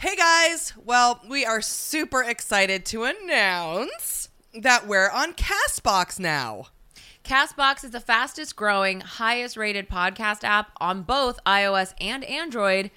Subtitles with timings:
[0.00, 0.72] Hey guys!
[0.82, 6.68] Well, we are super excited to announce that we're on Castbox now.
[7.22, 12.90] Castbox is the fastest growing, highest rated podcast app on both iOS and Android.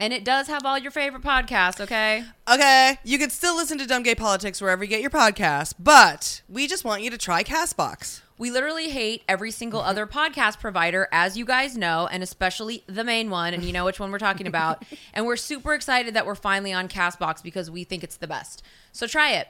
[0.00, 2.24] And it does have all your favorite podcasts, okay?
[2.50, 6.40] Okay, you can still listen to Dumb Gay Politics wherever you get your podcasts, but
[6.48, 8.22] we just want you to try Castbox.
[8.38, 13.02] We literally hate every single other podcast provider, as you guys know, and especially the
[13.02, 14.84] main one, and you know which one we're talking about.
[15.14, 18.62] and we're super excited that we're finally on Castbox because we think it's the best.
[18.92, 19.48] So try it.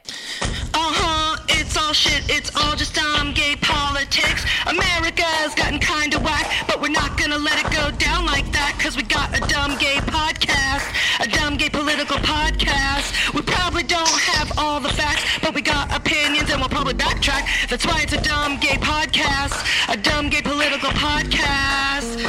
[0.74, 4.44] Uh huh, it's all shit, it's all just dumb gay politics.
[4.66, 8.96] America's gotten kinda whack, but we're not gonna let it go down like that, cause
[8.96, 10.86] we got a dumb gay podcast,
[11.24, 13.34] a dumb gay political podcast.
[13.34, 17.68] We probably don't have all the facts, but we got opinions and we'll backtrack.
[17.68, 19.56] That's why it's a dumb gay podcast,
[19.88, 22.20] a dumb gay political podcast.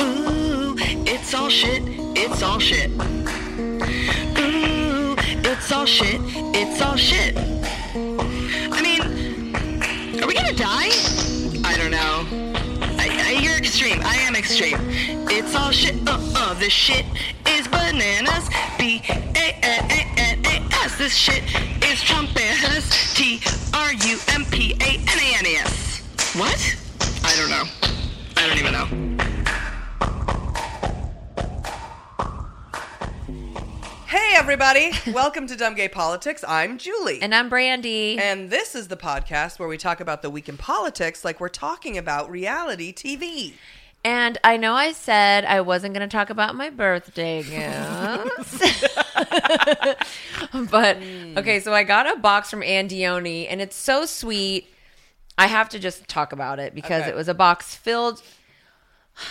[0.00, 1.82] Ooh, it's all shit,
[2.16, 2.90] it's all shit.
[4.38, 6.20] Ooh, it's all shit,
[6.54, 7.36] it's all shit.
[7.36, 9.02] I mean,
[10.22, 10.90] are we gonna die?
[11.64, 12.26] I don't know.
[12.98, 14.00] I, I, you're extreme.
[14.02, 15.15] I am extreme.
[15.38, 15.96] It's all shit.
[16.08, 16.54] Uh uh.
[16.54, 17.04] This shit
[17.46, 18.48] is bananas.
[18.78, 20.96] B A N A N A S.
[20.96, 21.42] This shit
[21.84, 23.14] is Trumpanas.
[23.14, 23.42] T
[23.76, 26.00] R U M P A N A N A S.
[26.36, 26.76] What?
[27.22, 27.64] I don't know.
[28.38, 28.86] I don't even know.
[34.06, 36.44] Hey everybody, welcome to Dumb Gay Politics.
[36.48, 37.20] I'm Julie.
[37.20, 38.16] And I'm Brandy.
[38.18, 41.50] and this is the podcast where we talk about the week in politics like we're
[41.50, 43.52] talking about reality TV.
[44.06, 48.84] And I know I said I wasn't going to talk about my birthday gifts.
[50.70, 50.96] but
[51.36, 54.72] okay, so I got a box from Andioni and it's so sweet.
[55.36, 57.10] I have to just talk about it because Okay.
[57.10, 58.22] it was a box filled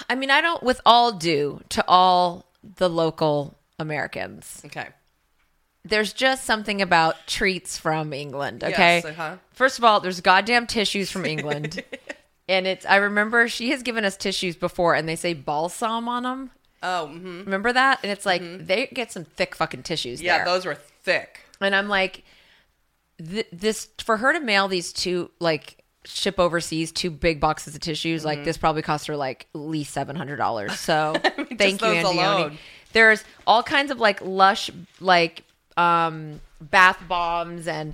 [0.09, 4.61] I mean, I don't with all due to all the local Americans.
[4.65, 4.87] Okay.
[5.85, 8.95] There's just something about treats from England, okay?
[8.95, 9.35] Yes, uh-huh.
[9.53, 11.81] First of all, there's goddamn tissues from England.
[12.47, 16.23] And it's I remember she has given us tissues before and they say balsam on
[16.23, 16.51] them.
[16.83, 17.99] Oh, hmm Remember that?
[18.03, 20.45] And it's like they get some thick fucking tissues yeah, there.
[20.45, 21.39] those were thick.
[21.61, 22.23] and I'm like,
[23.17, 27.81] th- this for her to mail these two like ship overseas two big boxes of
[27.81, 28.45] tissues like Mm-hmm.
[28.45, 30.77] this probably cost her like at least seven hundred dollars.
[30.79, 31.15] So
[31.57, 32.57] thank you, alone.
[32.93, 34.69] There's all kinds of like lush
[34.99, 35.43] like
[35.77, 37.93] um bath bombs and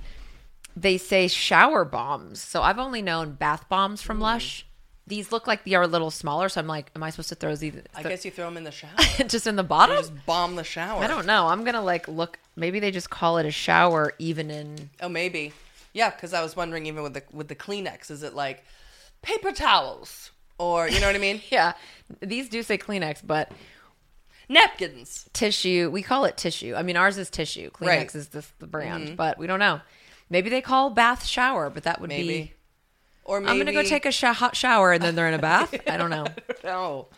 [0.76, 2.40] they say shower bombs.
[2.40, 4.04] So I've only known bath bombs Mm.
[4.04, 4.66] from Lush.
[5.06, 7.34] These look like they are a little smaller, so I'm like, am I supposed to
[7.34, 8.90] throw these I guess you throw them in the shower.
[9.26, 9.96] just in the bottom?
[9.96, 11.02] You just bomb the shower.
[11.02, 11.48] I don't know.
[11.48, 12.38] I'm gonna like look.
[12.56, 14.90] Maybe they just call it a shower, even in.
[15.00, 15.52] Oh, maybe.
[15.92, 18.64] Yeah, because I was wondering even with the with the Kleenex, is it like
[19.22, 21.42] paper towels or you know what I mean?
[21.50, 21.72] Yeah,
[22.20, 23.50] these do say Kleenex, but
[24.48, 25.28] Napkins.
[25.32, 25.90] tissue.
[25.90, 26.74] We call it tissue.
[26.76, 27.70] I mean, ours is tissue.
[27.70, 28.06] Kleenex Right.
[28.08, 28.18] Mm-hmm.
[28.18, 29.80] is the, the brand, but we don't know.
[30.32, 32.26] Maybe they call bath shower, but that would Maybe.
[32.26, 32.52] be.
[33.24, 35.38] Or maybe I'm gonna go take a sh- hot shower and then they're in a
[35.38, 35.74] bath.
[35.86, 36.26] I don't know.
[36.64, 37.08] no.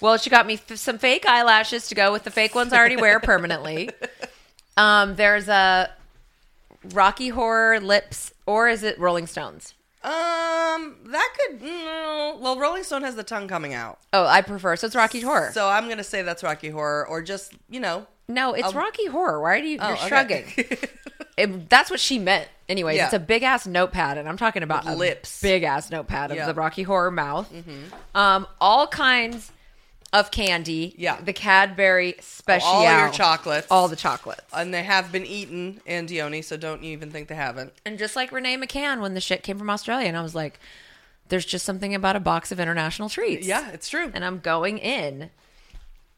[0.00, 2.78] Well, she got me f- some fake eyelashes to go with the fake ones I
[2.78, 3.90] already wear permanently.
[4.76, 5.88] Um, there's a
[6.92, 9.74] Rocky Horror lips, or is it Rolling Stones?
[10.04, 11.62] Um, that could.
[11.62, 12.38] No.
[12.40, 14.76] Well, Rolling Stone has the tongue coming out, Oh, I prefer.
[14.76, 15.50] So it's Rocky Horror.
[15.54, 18.06] so I'm gonna say that's Rocky Horror, or just you know.
[18.28, 19.40] no, it's Um, Rocky Horror.
[19.40, 20.08] Why are you Oh, you're okay.
[20.08, 20.44] shrugging?
[21.36, 22.48] It- that's what she meant.
[22.68, 23.06] Anyways, Yeah.
[23.06, 25.40] it's a big ass notepad, and I'm talking about With lips.
[25.42, 26.46] big ass notepad of Yeah.
[26.46, 27.50] the Rocky Horror mouth.
[28.14, 29.50] Um, all kinds
[30.14, 30.94] of candy.
[30.96, 31.20] Yeah.
[31.20, 32.68] the Cadbury special.
[32.68, 34.42] All your chocolates, all the chocolates.
[34.54, 36.42] and they have been eaten, Andioni.
[36.42, 37.72] So don't you even think they haven't.
[37.84, 40.58] And just like Renee McCann when the shit came from Australia, and I was like,
[41.28, 44.10] "There's just something about a box of international treats." Yeah, it's true.
[44.14, 45.30] and I'm going in.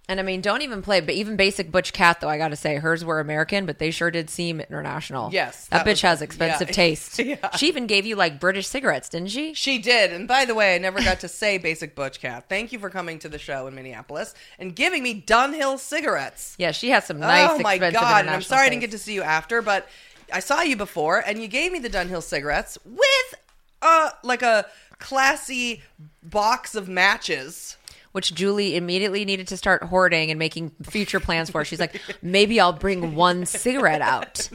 [0.09, 2.57] And I mean, don't even play, but even basic Butch Cat, though, I got to
[2.57, 5.31] say, hers were American, but they sure did seem international.
[5.33, 6.73] Yes, That, that bitch was- has expensive yeah.
[6.75, 7.19] taste.
[7.19, 7.57] Yeah.
[7.57, 9.53] She even gave you like British cigarettes, didn't she?
[9.55, 10.13] She did.
[10.13, 12.45] And by the way, I never got to say Basic Butch Cat.
[12.49, 16.55] Thank you for coming to the show in Minneapolis and giving me Dunhill cigarettes.
[16.57, 18.21] Yeah, she has some nice, oh my god!
[18.21, 19.89] And I'm sorry I didn't get to see you after, but
[20.33, 23.35] I saw you before, and you gave me the Dunhill cigarettes with
[23.83, 24.67] uh like a
[25.01, 25.83] classy
[26.23, 27.76] box of matches.
[28.17, 31.67] Which Julie immediately needed to start hoarding and making future plans for.
[31.67, 34.49] She's like, maybe I'll bring one cigarette out.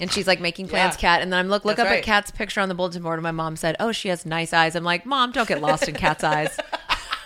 [0.00, 1.00] And she's like making plans, Yeah.
[1.00, 1.20] Kat.
[1.20, 1.98] And then I'm look look That's up right.
[1.98, 4.54] at Kat's picture on the bulletin board, and my mom said, "Oh, she has nice
[4.54, 6.58] eyes." I'm like, "Mom, don't get lost in Kat's eyes."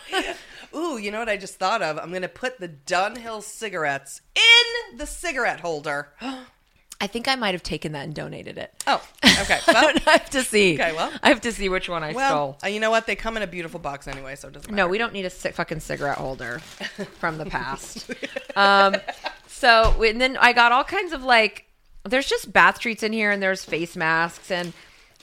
[0.75, 1.97] Ooh, you know what I just thought of?
[1.97, 6.13] I'm gonna put the Dunhill cigarettes in the cigarette holder.
[7.01, 8.73] I think I might have taken that and donated it.
[8.87, 9.01] Oh,
[9.43, 9.61] okay.
[9.69, 9.95] I Well.
[10.07, 10.75] I have to see.
[10.75, 11.13] Okay, well.
[11.23, 12.59] I have to see which one I well stole.
[12.65, 13.07] uh, you know what?
[13.07, 14.83] They come in a beautiful box anyway, so it doesn't matter.
[14.85, 16.59] No, we don't need a fucking cigarette holder
[17.21, 18.11] from the past.
[18.57, 18.97] um,
[19.47, 21.67] so and then I got all kinds of like,
[22.05, 24.73] there's just bath treats in here, and there's face masks and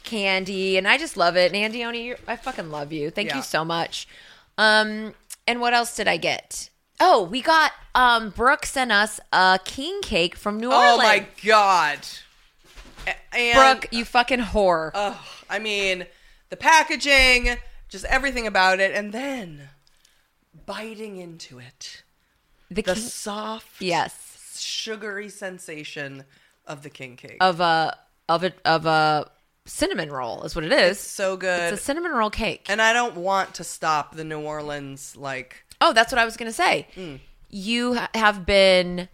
[0.03, 1.53] candy, and I just love it.
[1.53, 3.09] And Andioni, you're, I fucking love you.
[3.09, 3.37] Thank Yeah.
[3.37, 4.07] you so much.
[4.57, 5.13] Um,
[5.47, 6.69] and what else did I get?
[6.99, 10.93] Oh, we got um Brooke sent us a king cake from New Orleans.
[10.93, 11.99] Oh my god.
[13.33, 14.91] And Brooke, you fucking whore.
[14.93, 15.17] Ugh,
[15.49, 16.07] I mean,
[16.49, 17.57] the packaging,
[17.89, 19.69] just everything about it, and then
[20.65, 22.03] biting into it.
[22.69, 26.23] the The king, soft, yes, sugary sensation
[26.65, 27.37] of the king cake.
[27.41, 27.95] of a
[28.27, 29.29] of a of a
[29.67, 30.91] cinnamon roll is what it is.
[30.97, 31.73] it's so good.
[31.73, 32.65] It's a cinnamon roll cake.
[32.69, 36.37] and I don't want to stop the New Orleans like Oh, that's what I was
[36.37, 36.87] going to say.
[36.95, 37.19] Mm.
[37.49, 39.07] You have been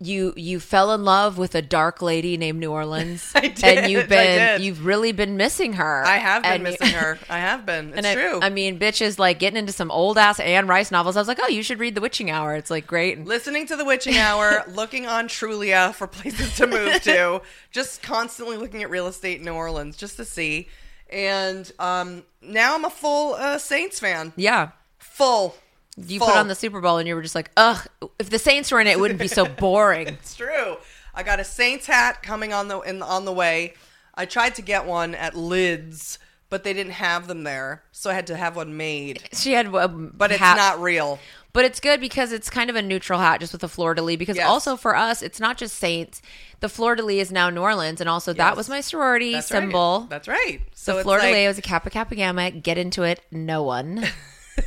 [0.00, 3.92] you you fell in love with a dark lady named New Orleans, I did, and
[3.92, 6.02] you've been you've really been missing her.
[6.04, 7.18] I have been And you- missing her.
[7.30, 7.90] I have been.
[7.90, 8.40] It's And I, true.
[8.42, 11.16] I mean, bitch is like getting into some old ass Anne Rice novels.
[11.16, 12.56] I was like, oh, you should read The Witching Hour.
[12.56, 13.16] It's like great.
[13.18, 17.40] And Listening to the witching hour, looking on Trulia for places to move to,
[17.70, 20.68] just constantly looking at real estate in New Orleans just to see.
[21.10, 24.32] And um, now I'm a full uh, Saints fan.
[24.34, 24.70] yeah,
[25.14, 25.54] Full.
[25.96, 26.28] you Full.
[26.28, 27.86] put on the Super Bowl and you were just like, ugh.
[28.18, 30.08] If the Saints were in it, it wouldn't be so boring.
[30.22, 30.76] It's true.
[31.14, 33.74] I got a Saints hat coming on the in, on the way.
[34.14, 36.18] I tried to get one at Lids,
[36.48, 39.22] but they didn't have them there, so I had to have one made.
[39.32, 41.18] She had, um, But it's hat- not real.
[41.54, 44.00] But it's good because it's kind of a neutral hat just with a fleur de
[44.00, 44.16] lis.
[44.16, 44.48] Because Yes.
[44.48, 46.22] also for us, it's not just Saints.
[46.60, 49.48] The fleur de lis is now New Orleans, and also that was my sorority That's
[49.48, 50.00] symbol.
[50.00, 50.10] Right.
[50.10, 50.60] That's right.
[50.74, 52.50] So the fleur de like- lis was a Kappa Kappa Gamma.
[52.52, 54.06] Get into it, no one.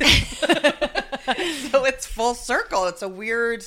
[1.70, 2.86] so it's full circle.
[2.86, 3.64] It's a weird,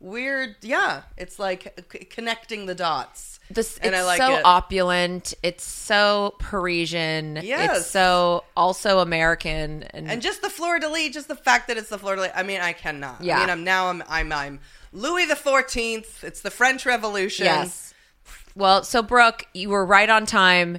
[0.00, 0.56] weird.
[0.62, 3.38] Yeah, it's like c- connecting the dots.
[3.50, 4.42] This And it's I like so it.
[4.44, 5.34] opulent.
[5.42, 7.40] It's so Parisian.
[7.42, 7.78] Yes.
[7.78, 9.82] It's so also American.
[9.82, 12.22] And, And just the fleur de lis, just the fact that it's the fleur de
[12.22, 12.30] lis.
[12.34, 13.20] I mean, I cannot.
[13.22, 13.38] Yeah.
[13.38, 13.88] I mean, I'm now.
[13.88, 14.02] I'm.
[14.08, 14.32] I'm.
[14.32, 14.60] I'm
[14.92, 16.22] Louis the Fourteenth.
[16.22, 17.46] It's the French Revolution.
[17.46, 17.92] yes.
[18.56, 20.78] Well, so Brooke, you were right on time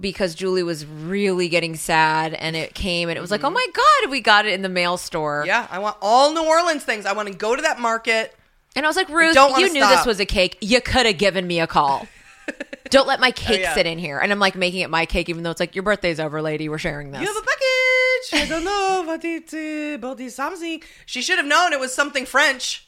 [0.00, 3.66] because Julie was really getting sad, and it came, and it was like, oh my
[3.72, 5.44] god, we got it in the mail store.
[5.46, 5.66] Yeah.
[5.70, 7.06] I want all New Orleans things.
[7.06, 8.34] I want to go to that market.
[8.76, 9.98] And I was like, Ruth, don't wanna you knew stop.
[9.98, 10.56] this was a cake.
[10.60, 12.06] You could have given me a call.
[12.90, 13.74] Don't let my cake Oh, yeah.
[13.74, 14.18] sit in here.
[14.18, 16.68] And I'm like making it my cake, even though it's like your birthday's over, lady.
[16.68, 17.20] We're sharing this.
[17.20, 18.42] You have a package.
[18.42, 20.82] I don't know what it uh, but it's something.
[21.06, 22.86] She should have known it was something French.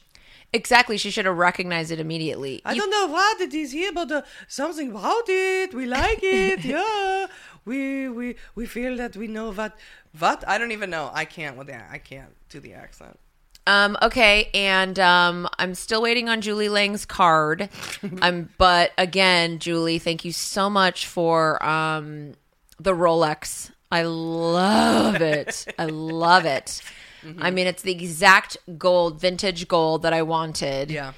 [0.53, 0.97] Exactly.
[0.97, 2.61] She should have recognized it immediately.
[2.65, 5.73] I You- don't know what it is here, but uh, something about it.
[5.73, 6.63] We like it.
[6.73, 7.27] yeah,
[7.65, 9.73] we we we feel that we know what
[10.19, 10.43] what.
[10.47, 11.09] I don't even know.
[11.13, 11.89] I can't with that.
[11.91, 13.19] I can't do the accent.
[13.65, 17.69] Um, okay, and um, I'm still waiting on Julie Lang's card.
[18.21, 22.33] um, but again, Julie, thank you so much for um,
[22.79, 23.71] the Rolex.
[23.89, 25.65] I love it.
[25.79, 26.81] I love it.
[27.25, 27.41] Mm-hmm.
[27.43, 30.91] I mean, it's the exact gold, vintage gold that I wanted.
[30.91, 31.13] Yeah.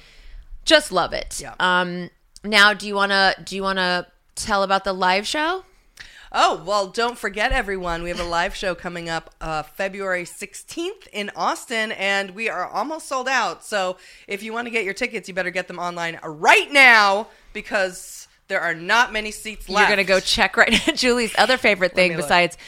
[0.64, 1.40] just love it.
[1.40, 1.54] Yeah.
[1.60, 2.10] Um,
[2.44, 5.64] now, do you wanna do you wanna tell about the live show?
[6.32, 8.02] Oh, well, don't forget, everyone.
[8.02, 12.66] We have a live show coming up uh, February 16th in Austin, and we are
[12.66, 13.64] almost sold out.
[13.64, 17.28] So if you want to get your tickets, you better get them online right now
[17.52, 19.88] because there are not many seats left.
[19.88, 20.94] You're gonna go check right now.
[20.94, 22.58] Julie's other favorite thing, besides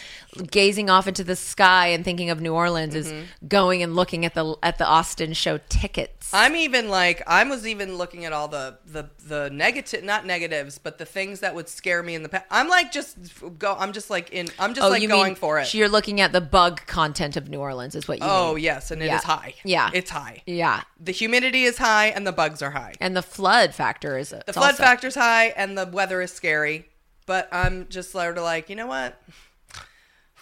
[0.50, 3.46] gazing off into the sky and thinking of New Orleans, is Mm-hmm.
[3.48, 6.30] going and looking at the at the Austin show tickets.
[6.32, 10.78] I'm even like I was even looking at all the the the negative not negatives
[10.78, 12.44] but the things that would scare me in the past.
[12.50, 13.16] I'm like just
[13.58, 15.72] go I'm just like in I'm just like going for it.
[15.74, 18.64] You're looking at the bug content of New Orleans, is what you oh mean.
[18.64, 19.20] yes, and it is Yeah.
[19.22, 19.54] high.
[19.64, 19.90] Yeah.
[19.94, 20.42] it's high.
[20.46, 20.82] yeah.
[21.00, 22.92] The humidity is high and the bugs are high.
[23.00, 26.88] And the flood factor is The flood factor's high and the weather is scary.
[27.26, 29.20] But I'm just sort of like, you know what?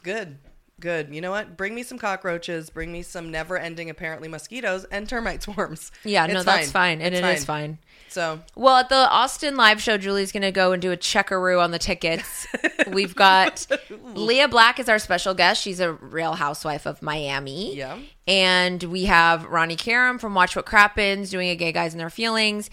[0.07, 0.39] Good.
[0.79, 1.13] Good.
[1.13, 1.57] You know what?
[1.57, 5.91] Bring me some cockroaches, bring me some never ending apparently mosquitoes and termite swarms.
[6.05, 7.79] Yeah, no, It's that's fine, and It's it is fine.
[8.09, 11.61] So Well, at the Austin live show, Julie's going to go and do a checkaroo
[11.61, 12.47] on the tickets.
[12.89, 13.67] We've got
[14.15, 15.61] Lea Black is our special guest.
[15.61, 17.75] She's a real housewife of Miami.
[17.75, 17.99] Yeah.
[18.29, 22.11] And we have Ronnie Karam from Watch What Crappens doing a Gay Guys and Their
[22.11, 22.71] Feelings.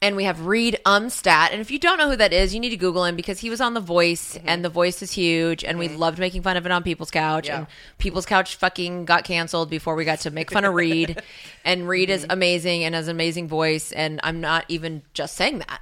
[0.00, 1.50] And we have Reed Umstattd.
[1.50, 3.50] And if you don't know who that is, you need to Google him because he
[3.50, 4.48] was on The Voice Mm-hmm.
[4.48, 5.64] and The Voice is huge.
[5.64, 7.48] And we loved making fun of it on People's Couch.
[7.48, 7.58] Yeah.
[7.58, 7.66] And
[7.98, 11.20] People's Couch fucking got canceled before we got to make fun of Reed.
[11.64, 12.14] and Reed Mm-hmm.
[12.24, 13.90] is amazing and has an amazing voice.
[13.90, 15.80] And I'm not even just saying that.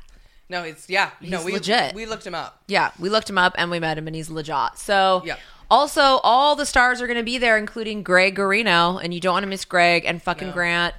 [0.49, 1.11] no, it's yeah.
[1.21, 1.95] no, we legit.
[1.95, 2.63] we looked him up.
[2.69, 4.77] Yeah, we looked him up and we met him, and he's legit.
[4.79, 5.37] So, Yeah.
[5.71, 9.35] also, all the stars are going to be there, including Greg Garino, and you don't
[9.35, 10.55] want to miss Greg and fucking No.
[10.55, 10.95] Grant.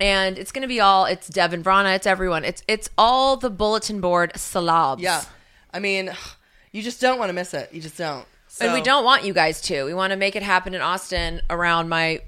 [0.00, 2.44] And it's going to be all it's Devin Brana, it's everyone.
[2.44, 5.00] It's it's all the bulletin board celebs.
[5.00, 5.22] Yeah.
[5.72, 6.10] I mean,
[6.72, 7.70] you just don't want to miss it.
[7.72, 8.26] You just don't.
[8.60, 9.84] And we don't want you guys to.
[9.84, 12.20] We want to make it happen in Austin around my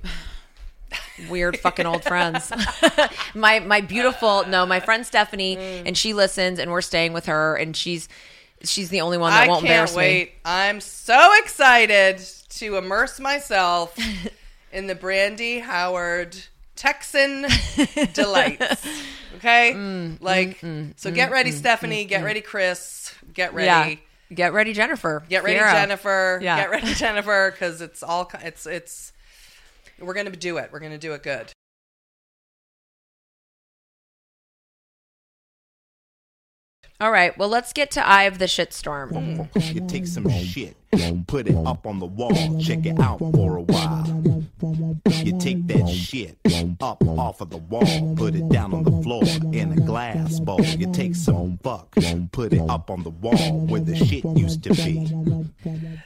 [1.28, 2.50] weird fucking old friends.
[3.34, 5.82] my my beautiful no, my friend Stephanie, Mm.
[5.86, 8.08] and she listens, and we're staying with her, and she's
[8.62, 10.28] she's the only one that I won't can't embarrass wait.
[10.28, 10.34] me.
[10.44, 12.18] I'm so excited
[12.50, 13.94] to immerse myself
[14.72, 16.36] in the Brandy Howard
[16.76, 17.46] Texan
[18.12, 18.86] delights.
[19.36, 19.72] Okay?
[19.74, 22.04] Mm, mm like, mm, so mm, get ready, Stephanie.
[22.04, 23.14] Get ready, Chris.
[23.32, 23.66] Get ready.
[24.30, 25.24] Yeah, get ready, Jennifer.
[25.28, 25.72] Get ready, Fiera.
[25.72, 26.40] Jennifer.
[26.42, 26.56] Yeah.
[26.56, 29.12] Get ready, Jennifer, because it's all, it's, it's,
[30.00, 30.70] we're going to do it.
[30.72, 31.52] We're going to do it good.
[37.00, 39.48] All right, well, let's get to Eye of the Shitstorm.
[39.74, 40.76] You take some shit,
[41.26, 44.03] put it up on the wall, check it out for a while.
[44.62, 46.38] You take that shit
[46.80, 50.60] up off of the wall, put it down on the floor in a glass bowl.
[50.60, 51.94] You take some fuck,
[52.32, 55.10] put it up on the wall where the shit used to be.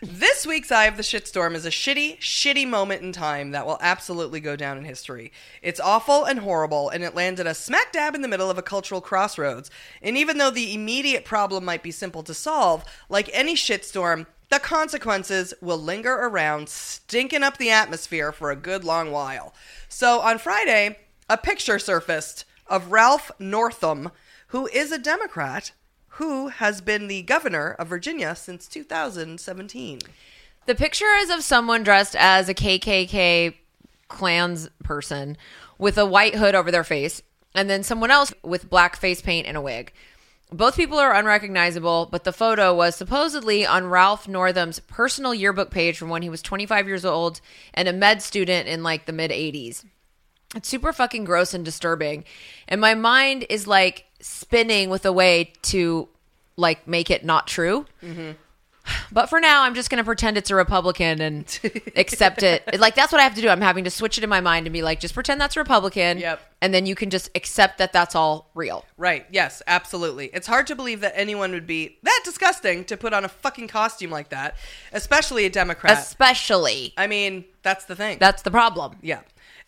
[0.03, 3.79] This week's Eye of the Shitstorm is a shitty, shitty moment in time that will
[3.81, 5.33] absolutely go down in history.
[5.63, 8.63] It's awful and horrible, and it landed us smack dab in the middle of a
[8.63, 9.71] cultural crossroads.
[10.03, 14.59] And even though the immediate problem might be simple to solve, like any shitstorm, the
[14.59, 19.55] consequences will linger around, stinking up the atmosphere for a good long while.
[19.89, 24.11] So on Friday, a picture surfaced of Ralph Northam,
[24.49, 25.73] who is a Democrat
[26.13, 30.01] who has been the governor of Virginia since 2017.
[30.67, 33.55] The picture is of someone dressed as a KKK
[34.09, 35.37] clans person
[35.79, 37.23] with a white hood over their face,
[37.55, 39.93] and then someone else with black face paint and a wig.
[40.51, 45.99] Both people are unrecognizable, but the photo was supposedly on Ralph Northam's personal yearbook page
[45.99, 47.41] from when he was 25 years old
[47.75, 49.85] and a med student in like the mid 80s.
[50.57, 52.25] It's super fucking gross and disturbing.
[52.67, 56.09] And my mind is like spinning with a way to
[56.57, 57.85] like make it not true.
[58.03, 58.33] Mm-hmm.
[59.13, 61.61] But for now, I'm just going to pretend it's a Republican and
[61.97, 62.79] accept it.
[62.79, 63.49] Like that's what I have to do.
[63.49, 65.61] I'm having to switch it in my mind and be like, just pretend that's a
[65.61, 66.19] Republican.
[66.19, 66.41] Yep.
[66.61, 68.85] And then you can just accept that that's all real.
[68.97, 69.27] Right.
[69.31, 70.27] Yes, absolutely.
[70.27, 73.69] It's hard to believe that anyone would be that disgusting to put on a fucking
[73.69, 74.57] costume like that,
[74.93, 75.99] especially a Democrat.
[75.99, 78.19] Especially, I mean, that's the thing.
[78.19, 78.97] that's the problem.
[79.03, 79.21] yeah.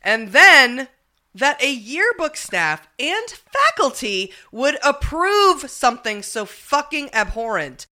[0.03, 0.89] And then
[1.35, 7.87] that a yearbook staff and faculty would approve something so fucking abhorrent.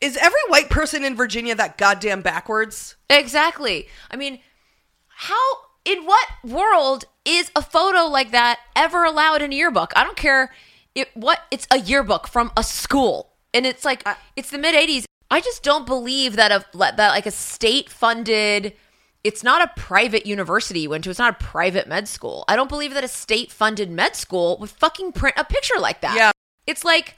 [0.00, 2.96] Is every white person in Virginia that goddamn backwards?
[3.08, 3.88] Exactly.
[4.10, 4.40] I mean,
[5.08, 5.40] how
[5.84, 9.92] in what world is a photo like that ever allowed in a yearbook?
[9.94, 10.52] I don't care
[10.94, 13.32] it what it's a yearbook from a school.
[13.52, 15.04] And it's like it's the mid 80s.
[15.30, 18.74] I just don't believe that a that like a state funded
[19.22, 21.10] it's not a private university you went to.
[21.10, 22.44] It's not a private med school.
[22.48, 26.00] I don't believe that a state funded med school would fucking print a picture like
[26.00, 26.16] that.
[26.16, 26.30] Yeah.
[26.66, 27.16] It's like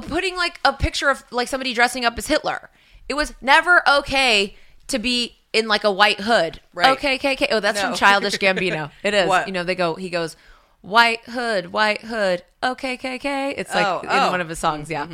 [0.00, 2.70] putting like a picture of like somebody dressing up as Hitler.
[3.08, 4.56] It was never okay
[4.88, 6.60] to be in like a white hood.
[6.72, 6.96] Right.
[6.96, 7.48] Okay, okay, okay.
[7.50, 7.88] Oh, that's No.
[7.88, 8.90] from Childish Gambino.
[9.02, 9.28] It is.
[9.28, 9.46] What?
[9.46, 9.94] You know, they go.
[9.94, 10.36] He goes,
[10.80, 12.42] white hood, white hood.
[12.62, 13.54] Okay, okay, okay.
[13.56, 14.30] It's like Oh, in oh.
[14.30, 14.88] one of his songs.
[14.90, 15.06] Yeah.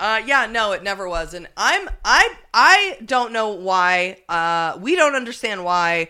[0.00, 4.18] Uh, yeah, no, it never was, and I'm I I don't know why.
[4.28, 6.08] Uh, we don't understand why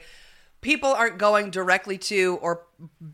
[0.61, 2.63] people aren't going directly to or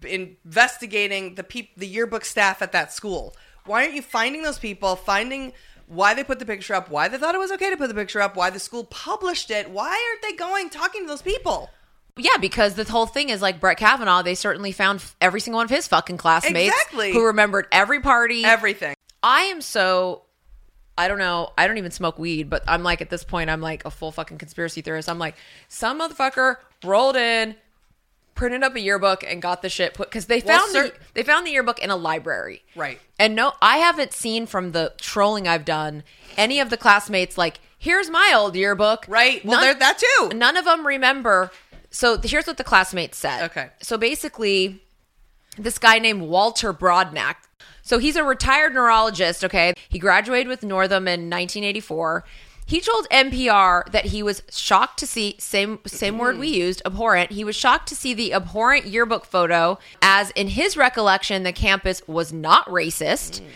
[0.04, 3.34] investigating the peop- the yearbook staff at that school.
[3.70, 4.96] Why aren't you finding those people?
[4.96, 5.52] Finding
[5.86, 7.94] why they put the picture up, why they thought it was okay to put the
[7.94, 9.70] picture up, why the school published it.
[9.70, 11.70] Why aren't they going talking to those people?
[12.16, 14.22] Yeah, because the whole thing is like Brett Kavanaugh.
[14.22, 17.12] They certainly found every single one of his fucking classmates Exactly.
[17.12, 18.44] who remembered every party.
[18.44, 18.94] Everything.
[19.22, 20.22] I am so
[20.98, 21.52] I don't know.
[21.56, 24.10] I don't even smoke weed, but I'm like at this point I'm like a full
[24.10, 25.08] fucking conspiracy theorist.
[25.08, 25.36] I'm like
[25.68, 27.54] some motherfucker rolled in,
[28.40, 31.22] printed up a yearbook and got the shit put cuz they Well, found the, they
[31.22, 32.64] found the yearbook in a library.
[32.74, 32.98] Right.
[33.18, 36.04] And no I haven't seen from the trolling I've done
[36.38, 39.04] any of the classmates like here's my old yearbook.
[39.08, 39.44] Right.
[39.44, 40.30] Well, None- they're that too.
[40.34, 41.50] None of them remember.
[41.90, 43.42] So here's what the classmates said.
[43.50, 43.68] Okay.
[43.82, 44.82] So basically,
[45.58, 47.34] this guy named Walter Broadnax.
[47.82, 49.74] So he's a retired neurologist, okay?
[49.88, 52.24] He graduated with Northam in 1984.
[52.70, 56.60] He told NPR that he was shocked to see same same word we mm-hmm.
[56.60, 57.32] used, abhorrent.
[57.32, 62.00] He was shocked to see the abhorrent yearbook photo as in his recollection the campus
[62.06, 63.40] was not racist.
[63.40, 63.46] Mm.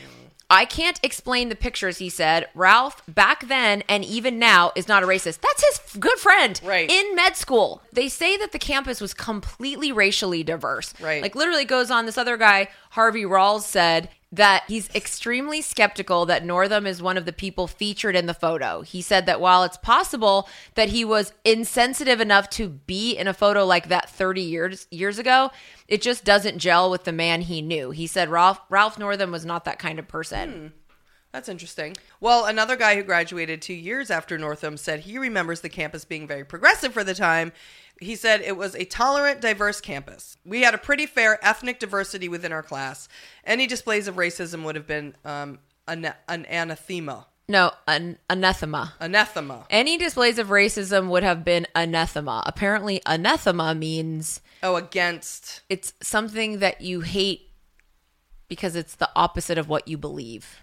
[0.50, 2.48] I can't explain the pictures, he said.
[2.56, 5.40] Ralph, back then and even now, is not a racist.
[5.40, 6.90] That's his f- good friend Right.
[6.90, 7.82] in med school.
[7.92, 10.92] They say that the campus was completely racially diverse.
[11.00, 11.22] Right.
[11.22, 12.04] Like literally goes on.
[12.04, 17.24] This other guy, Harvey Rawls, said that he's extremely skeptical that Northam is one of
[17.24, 18.82] the people featured in the photo.
[18.82, 23.34] He said that while it's possible that he was insensitive enough to be in a
[23.34, 25.50] photo like that 30 years years ago,
[25.86, 27.90] it just doesn't gel with the man he knew.
[27.90, 30.52] He said Ralph Ralph Northam was not that kind of person.
[30.52, 30.66] Hmm.
[31.34, 31.96] That's interesting.
[32.20, 36.28] Well, another guy who graduated two years after Northam said he remembers the campus being
[36.28, 37.52] very progressive for the time.
[38.00, 40.36] He said it was a tolerant, diverse campus.
[40.44, 43.08] We had a pretty fair ethnic diversity within our class.
[43.44, 47.26] Any displays of racism would have been um, an, an anathema.
[47.48, 48.94] No, an anathema.
[49.00, 49.66] Anathema.
[49.70, 52.42] Any displays of racism would have been anathema.
[52.46, 55.60] Apparently, anathema means Oh, against.
[55.68, 57.50] it's something that you hate
[58.48, 60.60] because it's the opposite of what you believe.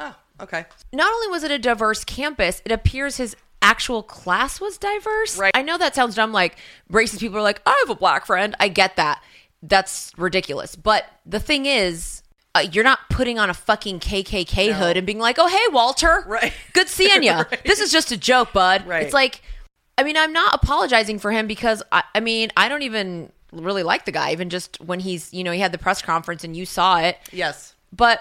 [0.00, 0.66] Oh, okay.
[0.92, 5.36] Not only was it a diverse campus, it appears his actual class was diverse.
[5.38, 5.52] Right.
[5.56, 6.32] I know that sounds dumb.
[6.32, 6.56] Like
[6.92, 8.54] racist people are like, I have a black friend.
[8.60, 9.22] I get that.
[9.62, 10.76] That's ridiculous.
[10.76, 12.22] But the thing is,
[12.54, 14.74] uh, you're not putting on a fucking KKK No.
[14.74, 16.52] hood and being like, "Oh, hey, Walter, Right.
[16.72, 17.32] Good seeing you.
[17.50, 17.64] Right.
[17.64, 19.02] This is just a joke, bud." Right.
[19.02, 19.40] It's like,
[19.98, 23.82] I mean, I'm not apologizing for him because I, I mean, I don't even really
[23.82, 24.30] like the guy.
[24.32, 27.16] Even just when he's, you know, he had the press conference and you saw it,
[27.32, 27.74] Yes.
[27.92, 28.20] but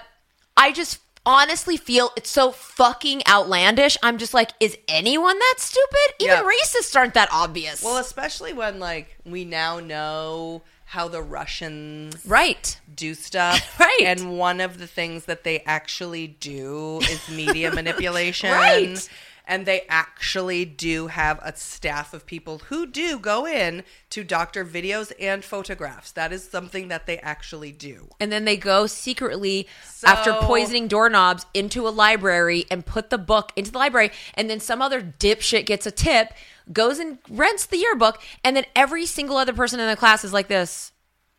[0.57, 3.97] I just honestly feel it's so fucking outlandish.
[4.03, 6.15] I'm just like, is anyone that stupid?
[6.19, 6.43] Even Yeah.
[6.43, 7.81] racists aren't that obvious.
[7.83, 12.79] Well, especially when, like, we now know how the Russians right.
[12.93, 13.61] do stuff.
[13.79, 14.01] Right.
[14.03, 18.51] And one of the things that they actually do is media manipulation.
[18.51, 19.09] Right.
[19.45, 24.63] And they actually do have a staff of people who do go in to doctor
[24.63, 26.11] videos and photographs.
[26.11, 28.09] That is something that they actually do.
[28.21, 29.67] And then they go secretly
[30.05, 34.11] after poisoning doorknobs into a library and put the book into the library.
[34.35, 36.33] And then some other dipshit gets a tip,
[36.71, 38.21] goes and rents the yearbook.
[38.45, 40.93] And then every single other person in the class is like this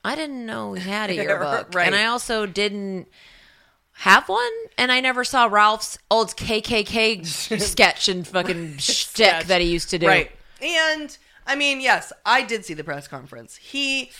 [0.04, 1.74] I didn't know he had a yearbook.
[1.74, 1.86] Right.
[1.86, 3.08] And I also didn't
[3.98, 4.52] have one.
[4.76, 7.26] And I never saw Ralph's old KKK
[7.60, 10.06] sketch and fucking shtick that he used to do.
[10.06, 10.30] Right.
[10.60, 13.56] And I mean, yes, I did see the press conference.
[13.56, 14.10] He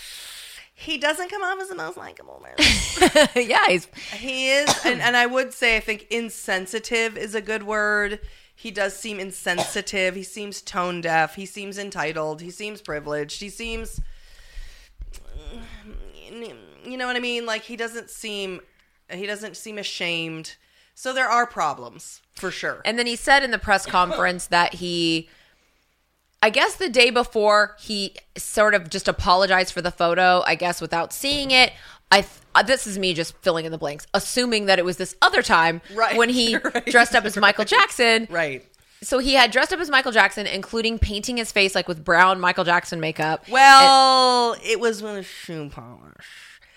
[0.76, 3.28] he doesn't come off as the most likable man.
[3.48, 7.62] yeah, he's He is, and, and I would say I think insensitive is a good
[7.62, 8.20] word.
[8.56, 10.14] He does seem insensitive.
[10.14, 11.34] He seems tone deaf.
[11.34, 12.40] He seems entitled.
[12.40, 13.40] He seems privileged.
[13.40, 14.00] He seems,
[16.84, 17.46] you know what I mean?
[17.46, 18.60] Like he doesn't seem,
[19.10, 20.56] he doesn't seem ashamed.
[20.94, 22.80] So there are problems for sure.
[22.84, 25.28] And then he said in the press conference that he,
[26.42, 30.80] I guess the day before, he sort of just apologized for the photo, I guess
[30.80, 31.72] without seeing it.
[32.12, 34.96] I th- uh, this is me just filling in the blanks, assuming that it was
[34.98, 36.16] this other time Right.
[36.16, 36.86] when he Right.
[36.86, 38.28] dressed up as Michael Jackson.
[38.30, 38.64] right.
[39.02, 42.40] So he had dressed up as Michael Jackson, including painting his face like with brown
[42.40, 43.44] Michael Jackson makeup.
[43.50, 46.24] Well, it was with shoe polish.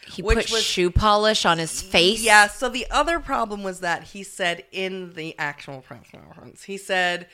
[0.08, 2.22] He which put was- shoe polish on his face.
[2.24, 6.78] Yeah, so the other problem was that he said in the actual press conference, he
[6.78, 7.28] said,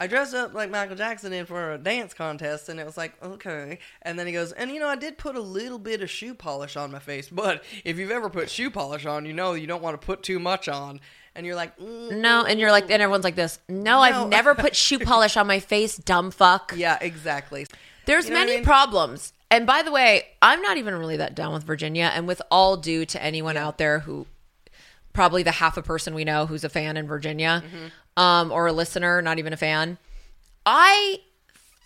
[0.00, 3.20] I dressed up like Michael Jackson in for a dance contest, and it was like,
[3.22, 3.80] okay.
[4.02, 6.34] And then he goes, and you know, I did put a little bit of shoe
[6.34, 9.66] polish on my face, but if you've ever put shoe polish on, you know you
[9.66, 11.00] don't want to put too much on.
[11.34, 13.58] And you're like, mm, No, and you're like, and everyone's like this.
[13.68, 14.00] No, No.
[14.00, 16.74] I've never put shoe polish on my face, dumb fuck.
[16.76, 17.66] yeah, exactly.
[18.06, 18.64] There's You know many I mean?
[18.64, 19.32] problems.
[19.50, 22.10] And by the way, I'm not even really that down with Virginia.
[22.14, 24.26] And with all due to anyone out there who
[25.12, 28.22] probably the half a person we know who's a fan in Virginia, Mm-hmm.
[28.22, 29.98] um, or a listener, not even a fan,
[30.66, 31.20] I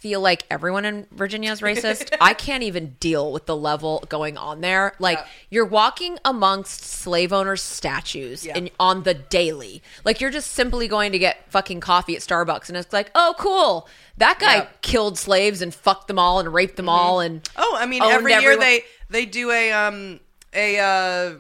[0.03, 2.13] feel like everyone in Virginia is racist.
[2.21, 4.95] I can't even deal with the level going on there.
[4.99, 5.27] Like Yeah.
[5.51, 8.59] you're walking amongst slave owners' statues Yeah.
[8.59, 9.81] in, on the daily.
[10.05, 13.35] Like you're just simply going to get fucking coffee at Starbucks and it's like, "Oh,
[13.39, 13.89] cool.
[14.19, 14.67] That guy Yeah.
[14.81, 18.33] killed slaves and fucked them all and raped them all and Oh, I mean, every
[18.33, 20.19] year everyone- they they do a um
[20.53, 21.35] a uh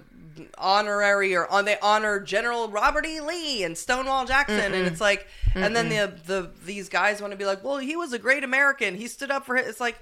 [0.59, 3.21] honorary or on they honor General Robert E.
[3.21, 7.37] Lee and Stonewall Jackson, and it's like, and then the the these guys want to
[7.37, 8.97] be like, well, he was a great American.
[8.97, 9.66] He stood up for it.
[9.66, 9.99] It's like,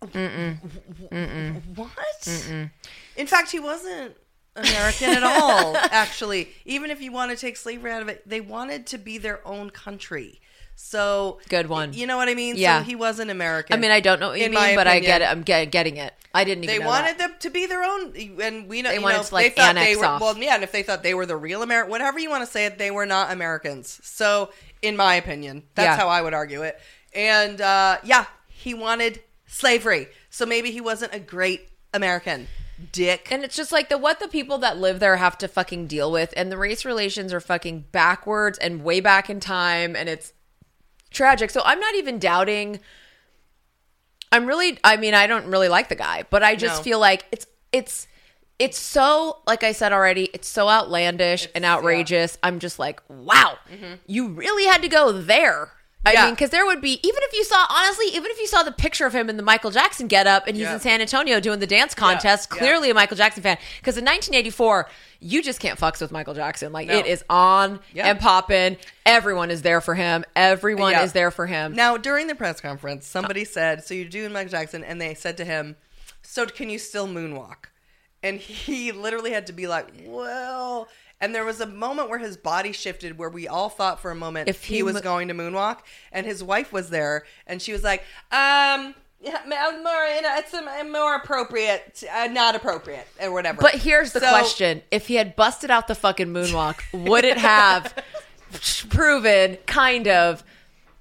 [0.00, 1.76] Mm-mm.
[1.76, 2.70] what?
[3.16, 4.16] In fact, he wasn't.
[4.54, 6.50] American at all, actually.
[6.66, 9.46] Even if you want to take slavery out of it, they wanted to be their
[9.48, 10.41] own country.
[10.74, 11.92] So Good one.
[11.92, 12.56] You know what I mean?
[12.56, 12.80] Yeah.
[12.80, 13.74] So he wasn't American.
[13.76, 15.26] I mean, I don't know what you mean, but I get it.
[15.26, 16.12] I'm get, getting it.
[16.34, 17.18] I didn't even They wanted that.
[17.18, 19.74] them to be their own, and we know They wanted know, to, like, they thought
[19.74, 20.20] they were off.
[20.20, 20.54] well, yeah.
[20.54, 22.78] And if they thought they were the real American, whatever you want to say it,
[22.78, 24.00] they were not Americans.
[24.02, 25.96] So, in my opinion, that's Yeah.
[25.96, 26.80] how I would argue it.
[27.14, 32.48] And uh, yeah, he wanted slavery, so maybe he wasn't a great American.
[32.90, 33.28] Dick.
[33.30, 36.10] And it's just like the what the people that live there have to fucking deal
[36.10, 40.32] with, and the race relations are fucking backwards and way back in time, and it's
[41.12, 41.50] tragic.
[41.50, 42.80] So I'm not even doubting.
[44.30, 46.82] I'm really, I mean, I don't really like the guy, but I just No.
[46.82, 48.06] feel like it's it's
[48.58, 52.38] it's so like I said already, it's so outlandish and outrageous.
[52.42, 53.94] I'm just like, wow, mm-hmm.
[54.06, 55.72] you really had to go there.
[56.04, 56.12] I.
[56.12, 56.24] Yeah.
[56.26, 58.72] mean, because there would be even if you saw honestly, even if you saw the
[58.72, 60.74] picture of him in the Michael Jackson getup and he's Yeah.
[60.74, 62.58] in San Antonio doing the dance contest, yeah.
[62.58, 63.56] clearly a Michael Jackson fan.
[63.78, 64.88] Because in 1984,
[65.20, 66.72] you just can't fucks with Michael Jackson.
[66.72, 66.98] Like No.
[66.98, 68.76] it is on and popping.
[69.06, 70.24] Everyone is there for him.
[70.34, 71.72] Everyone is there for him.
[71.74, 75.36] Now, during the press conference, somebody said, "So you're doing Michael Jackson," and they said
[75.36, 75.76] to him,
[76.22, 77.66] "So can you still moonwalk?"
[78.24, 80.88] And he literally had to be like, "Well."
[81.22, 84.14] And there was a moment where his body shifted, where we all thought for a
[84.14, 85.78] moment If he, he was mo- going to moonwalk,
[86.10, 90.52] and his wife was there, and she was like, "Um." Yeah, more, you know, it's
[90.52, 93.62] um, more appropriate, uh, not appropriate, or whatever.
[93.62, 97.38] But here's the So- question: If he had busted out the fucking moonwalk, would it
[97.38, 97.94] have
[98.90, 100.42] proven kind of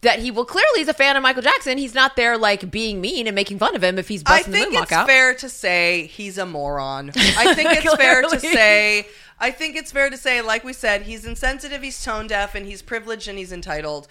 [0.01, 1.77] that he will clearly he's a fan of Michael Jackson?
[1.77, 4.53] He's not there like being mean and making fun of him if he's I busting
[4.53, 5.07] think the moonwalk it's out.
[5.07, 7.11] fair to say he's a moron.
[7.15, 9.07] I think it's fair to say.
[9.39, 12.65] I think it's fair to say, like we said, he's insensitive, he's tone deaf, and
[12.65, 14.07] he's privileged and he's entitled,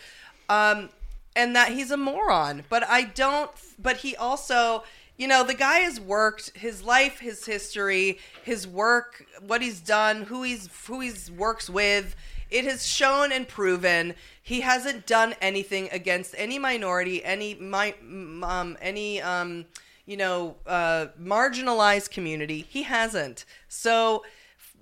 [0.48, 0.88] um,
[1.36, 2.64] and that he's a moron.
[2.68, 3.50] But I don't.
[3.78, 4.82] But he also,
[5.20, 10.22] you know, the guy has worked his life, his history, his work, what he's done,
[10.22, 12.16] who he's who he's works with.
[12.48, 17.94] It has shown and proven he hasn't done anything against any minority, any my
[18.42, 19.66] um, any um,
[20.06, 22.64] you know uh, marginalized community.
[22.66, 23.44] He hasn't.
[23.68, 24.24] So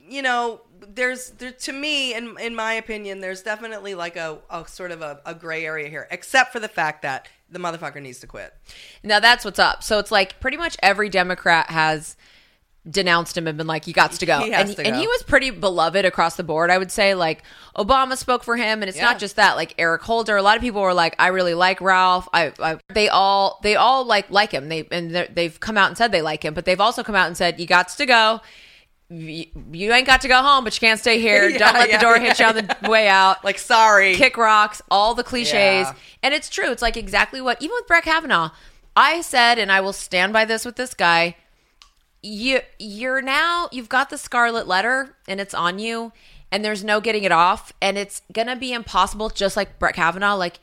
[0.08, 4.66] you know, there's there to me, in in my opinion, there's definitely like a, a
[4.68, 8.20] sort of a, a gray area here, except for the fact that the motherfucker needs
[8.20, 8.54] to quit.
[9.02, 9.82] Now that's what's up.
[9.82, 12.16] So it's like pretty much every Democrat has
[12.88, 15.00] denounced him and been like, "You got to go." He and, to and go.
[15.00, 16.70] he was pretty beloved across the board.
[16.70, 17.42] I would say like
[17.76, 19.04] Obama spoke for him, and it's Yeah.
[19.04, 19.56] not just that.
[19.56, 22.78] Like Eric Holder, a lot of people were like, "I really like Ralph." I, I
[22.92, 24.68] they all they all like like him.
[24.68, 27.26] They and they've come out and said they like him, but they've also come out
[27.26, 28.40] and said, "You got to go."
[29.10, 31.48] You, you ain't got to go home, but you can't stay here.
[31.58, 32.22] Yeah, Don't let yeah, the door yeah.
[32.22, 35.88] hit you on the way out Like, sorry, kick rocks, all the cliches.
[36.22, 36.70] And it's true.
[36.70, 38.50] It's like exactly what, even with Brett Kavanaugh,
[38.94, 41.36] I said, and I will stand by this with this guy.
[42.22, 46.12] You, you're now, you've got the scarlet letter and it's on you,
[46.50, 47.72] and there's no getting it off.
[47.80, 50.34] And it's going to be impossible, just like Brett Kavanaugh.
[50.34, 50.60] Like,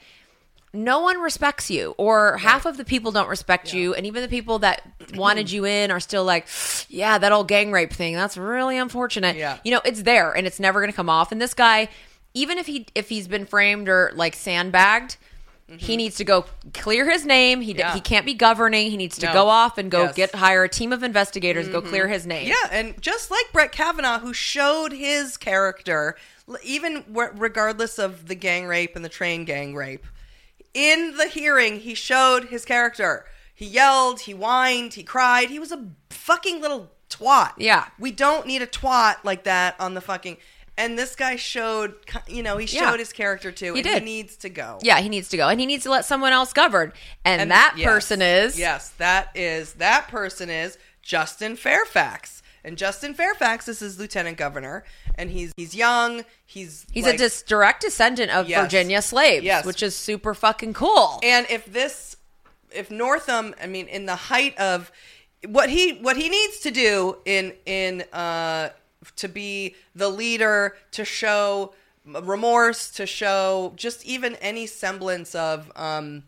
[0.75, 4.27] no one respects you, or half of the people don't respect you, and even the
[4.29, 4.81] people that
[5.15, 6.47] wanted you in are still like,
[6.89, 8.13] yeah, that old gang rape thing.
[8.15, 9.35] That's really unfortunate.
[9.35, 9.57] Yeah.
[9.63, 11.31] You know, it's there and it's never going to come off.
[11.31, 11.87] And this guy,
[12.33, 15.17] even if he if he's been framed or like sandbagged,
[15.77, 17.59] he needs to go clear his name.
[17.61, 17.79] He Mm-hmm.
[17.79, 17.93] Yeah.
[17.95, 18.91] he can't be governing.
[18.91, 19.33] He needs to No.
[19.33, 20.09] go off and go Yes.
[20.11, 20.15] Mm-hmm.
[20.17, 22.47] get hire a team of investigators, go clear his name.
[22.47, 26.17] Yeah, and just like Brett Kavanaugh, who showed his character,
[26.63, 30.05] even w- regardless of the gang rape and the train gang rape,
[30.75, 33.25] in the hearing, he showed his character.
[33.55, 35.49] He yelled, he whined, he cried.
[35.49, 37.53] He was a fucking little twat.
[37.57, 37.85] Yeah.
[37.97, 40.37] We don't need a twat like that on the fucking.
[40.77, 41.95] And this guy showed,
[42.27, 42.97] you know, he showed Yeah.
[42.97, 43.73] his character too.
[43.73, 43.99] He and did.
[43.99, 44.77] He needs to go.
[44.81, 46.91] Yeah, he needs to go, and he needs to let someone else govern,
[47.23, 53.13] and, that yes, person is yes that is that person is justin fairfax and justin
[53.13, 54.83] fairfax is his lieutenant governor
[55.17, 58.61] and he's he's young he's He's like- a dis- direct descendant of Yes.
[58.63, 59.65] Virginia slaves, Yes.
[59.65, 61.19] which is super fucking cool.
[61.23, 62.17] and if this
[62.71, 64.91] if northam i mean in the height of
[65.47, 68.69] what he what he needs to do in in uh
[69.15, 71.73] to be the leader to show
[72.05, 76.23] remorse to show just even any semblance of um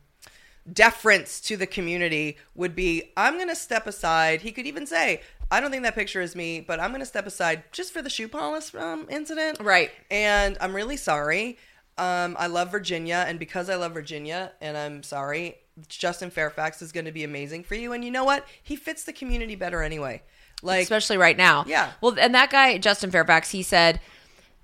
[0.72, 4.42] deference to the community would be I'm going to step aside.
[4.42, 7.06] He could even say, I don't think that picture is me, but I'm going to
[7.06, 9.60] step aside just for the shoe polish um, incident.
[9.62, 9.92] Right.
[10.12, 11.58] And I'm really sorry.
[11.98, 15.56] Um, I love Virginia, and because I love Virginia, and I'm sorry,
[15.88, 17.94] Justin Fairfax is going to be amazing for you.
[17.94, 18.46] And you know what?
[18.62, 20.22] He fits the community better anyway.
[20.62, 21.66] Like, especially right now.
[21.68, 21.92] Yeah.
[22.02, 24.00] Well, and that guy, Justin Fairfax, he said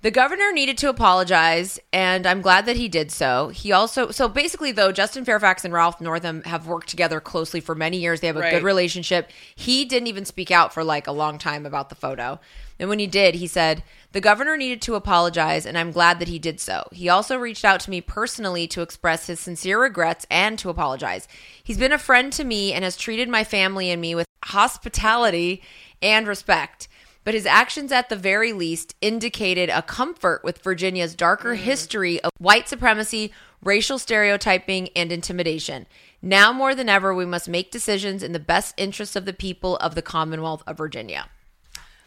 [0.04, 3.48] the governor needed to apologize, and I'm glad that he did so.
[3.48, 7.74] He also, so basically, though, Justin Fairfax and Ralph Northam have worked together closely for
[7.74, 8.20] many years.
[8.20, 8.50] They have a Right.
[8.52, 9.30] good relationship.
[9.54, 12.38] He didn't even speak out for like a long time about the photo.
[12.78, 16.28] And when he did, he said, The governor needed to apologize, and I'm glad that
[16.28, 16.86] he did so.
[16.92, 21.26] He also reached out to me personally to express his sincere regrets and to apologize.
[21.62, 25.62] He's been a friend to me and has treated my family and me with hospitality
[26.02, 26.88] and respect.
[27.24, 32.30] But his actions, at the very least, indicated a comfort with Virginia's darker history of
[32.38, 33.32] white supremacy,
[33.62, 35.86] racial stereotyping, and intimidation.
[36.20, 39.76] Now more than ever, we must make decisions in the best interests of the people
[39.78, 41.28] of the Commonwealth of Virginia.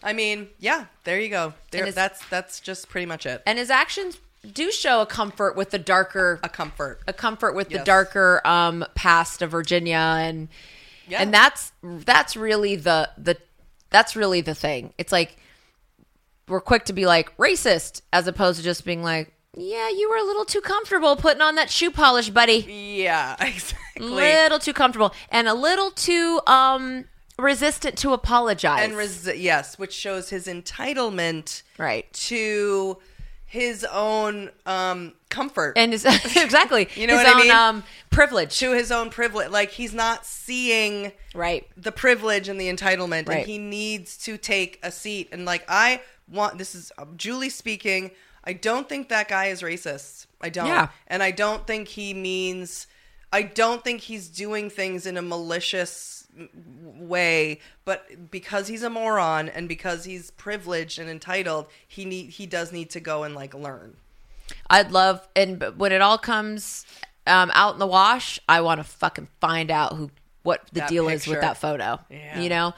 [0.03, 1.53] I mean, yeah, there you go.
[1.71, 3.41] There, his- that's that's just pretty much it.
[3.47, 4.19] And his actions
[4.53, 7.01] do show a comfort with the darker A comfort.
[7.08, 10.47] a comfort with the darker um past of Virginia and
[11.08, 11.21] Yeah.
[11.21, 13.38] and that's that's really the the
[13.89, 14.93] That's really the thing.
[14.97, 15.38] It's like
[16.47, 20.17] we're quick to be like racist as opposed to just being like, yeah, you were
[20.17, 22.65] a little too comfortable putting on that shoe polish, buddy.
[22.67, 24.08] Yeah, exactly.
[24.08, 24.10] A
[24.43, 27.06] little too comfortable and a little too um
[27.39, 28.84] resistant to apologize.
[28.84, 32.12] and res- yes, which shows his entitlement right.
[32.13, 32.97] to
[33.50, 36.04] his own um, comfort And his,
[36.36, 36.90] exactly.
[36.96, 37.52] You know his what I mean?
[37.52, 38.60] um privilege.
[38.60, 39.50] to his own privilege.
[39.50, 41.66] Like he's not seeing Right.
[41.78, 43.38] the privilege and the entitlement, Right.
[43.40, 45.30] and he needs to take a seat.
[45.32, 48.12] And like I want, this is uh, Julie speaking.
[48.44, 50.26] I don't think that guy is racist.
[50.42, 50.90] I don't, Yeah.
[51.08, 52.88] and I don't think he means.
[53.32, 56.16] I don't think he's doing things in a malicious
[56.84, 62.45] way, but because he's a moron and because he's privileged and entitled, he need he
[62.45, 63.95] does need to go and like learn.
[64.69, 66.86] I'd love, and when it all comes
[67.26, 70.10] um, out in the wash, I want to fucking find out who
[70.43, 72.00] what the That deal is with that photo.
[72.10, 72.39] Yeah.
[72.39, 72.73] You know,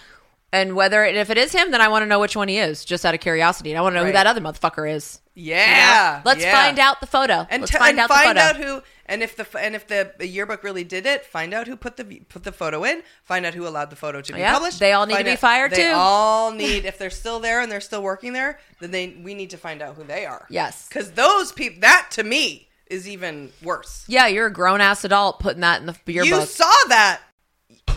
[0.52, 2.58] and whether and if it is him, then I want to know which one he
[2.58, 3.72] is, just out of curiosity.
[3.72, 5.20] And I want to know who that other motherfucker is.
[5.36, 5.58] you know?
[5.62, 6.52] Yeah, let's yeah.
[6.52, 7.46] find out the photo.
[7.50, 8.40] and, let's t- find and out the find photo.
[8.42, 11.76] out who and if the and if the, yearbook really did it, find out who
[11.76, 13.02] put the put the photo in.
[13.24, 14.80] Find out who allowed the photo to be Yeah, published.
[14.80, 15.92] they all need to find be out- fired, they too.
[15.96, 19.50] all need if they're still there and they're still working there, then they we need
[19.52, 20.46] to find out who they are.
[20.50, 20.88] Yes.
[20.88, 24.04] because those people that to me is even worse.
[24.08, 26.40] yeah, you're a grown ass adult putting that in the yearbook.
[26.40, 27.22] You saw that.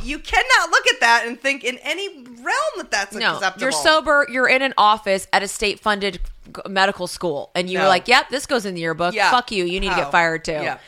[0.02, 3.62] You cannot look at that and think in any realm that that's no, acceptable.
[3.62, 4.26] you're sober.
[4.30, 6.20] You're in an office at a state-funded
[6.68, 7.88] medical school, and you're No.
[7.88, 9.14] like, "Yep, this goes in the yearbook.
[9.14, 9.30] Yeah.
[9.30, 9.64] Fuck you.
[9.64, 10.78] You need to get fired too." Yeah.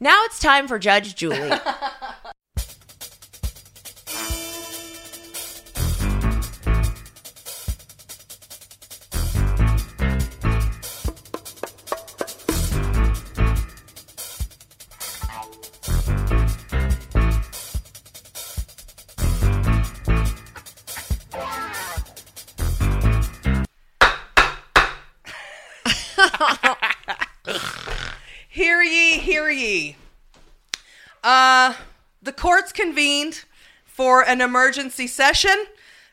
[0.00, 1.36] Now it's time for Judge Julie.
[31.28, 31.74] Uh,
[32.22, 33.44] the court's convened
[33.84, 35.66] for an emergency session.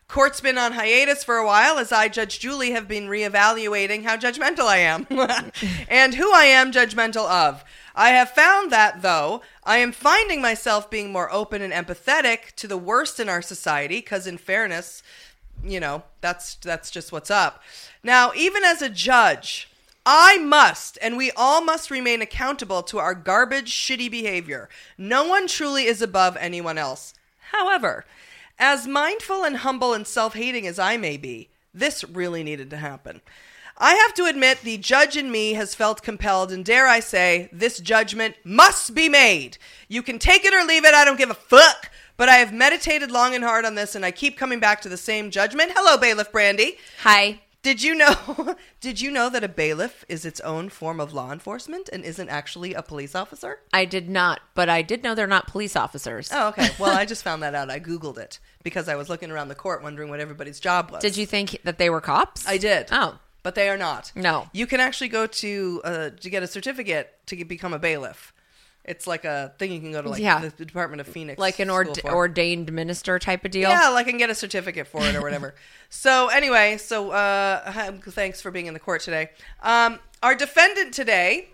[0.09, 4.17] Court's been on hiatus for a while as I, Judge Julie, have been reevaluating how
[4.17, 5.07] judgmental I am
[5.87, 7.63] and who I am judgmental of.
[7.95, 12.67] I have found that, though, I am finding myself being more open and empathetic to
[12.67, 15.01] the worst in our society, because in fairness,
[15.63, 17.63] you know, that's that's just what's up.
[18.03, 19.69] Now, even as a judge,
[20.05, 24.69] I must, and we all must remain accountable to our garbage, shitty behavior.
[24.97, 27.13] No one truly is above anyone else.
[27.51, 28.05] However,
[28.59, 32.77] as mindful and humble and self hating as I may be, this really needed to
[32.77, 33.21] happen.
[33.77, 37.49] I have to admit, the judge in me has felt compelled, and dare I say,
[37.51, 39.57] this judgment must be made.
[39.89, 41.91] You can take it or leave it, I don't give a fuck.
[42.17, 44.89] But I have meditated long and hard on this, and I keep coming back to
[44.89, 45.73] the same judgment.
[45.75, 46.77] Hello, Bailiff Brandy.
[47.01, 47.41] Hi.
[47.65, 48.55] Did you know?
[48.79, 52.29] Did you know that a bailiff is its own form of law enforcement and isn't
[52.29, 53.57] actually a police officer?
[53.73, 56.29] I did not, but I did know they're not police officers.
[56.31, 56.69] Oh, okay.
[56.77, 57.71] Well, I just found that out.
[57.71, 61.01] I googled it because I was looking around the court wondering what everybody's job was.
[61.01, 62.47] Did you think that they were cops?
[62.47, 62.89] I did.
[62.91, 63.17] Oh.
[63.41, 64.11] but they are not.
[64.15, 64.47] No.
[64.53, 68.31] You can actually go to uh, to get a certificate to become a bailiff.
[68.87, 70.47] It's like a thing you can go to, like Yeah.
[70.55, 72.11] the Department of Phoenix, Like an school ord- for.
[72.13, 73.69] ordained minister type of deal?
[73.69, 75.55] Yeah, like I can get a certificate for it or whatever.
[75.89, 79.31] so anyway, so uh, thanks for being in the court today.
[79.63, 81.49] Um, our defendant today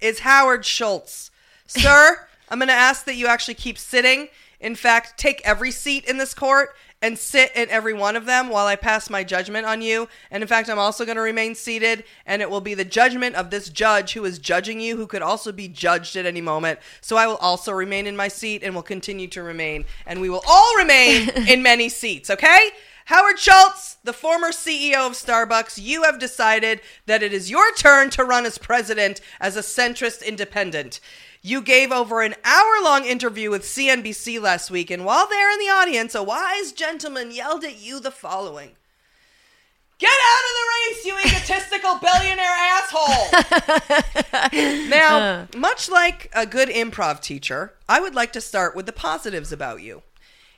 [0.00, 1.30] is Howard Schultz.
[1.66, 4.28] Sir, I'm going to ask that you actually keep sitting.
[4.60, 6.70] In fact, take every seat in this court
[7.02, 10.08] and sit in every one of them while I pass my judgment on you.
[10.30, 13.36] And in fact, I'm also going to remain seated, and it will be the judgment
[13.36, 16.78] of this judge who is judging you, who could also be judged at any moment.
[17.00, 20.28] So I will also remain in my seat and will continue to remain, and we
[20.28, 22.70] will all remain in many seats, okay?
[23.06, 28.08] Howard Schultz, the former CEO of Starbucks, you have decided that it is your turn
[28.10, 31.00] to run as president as a centrist independent.
[31.42, 35.58] You gave over an hour long interview with CNBC last week, and while there in
[35.58, 38.72] the audience, a wise gentleman yelled at you the following
[39.98, 43.30] Get out of the race, you egotistical billionaire asshole!
[44.90, 49.50] now, much like a good improv teacher, I would like to start with the positives
[49.50, 50.02] about you.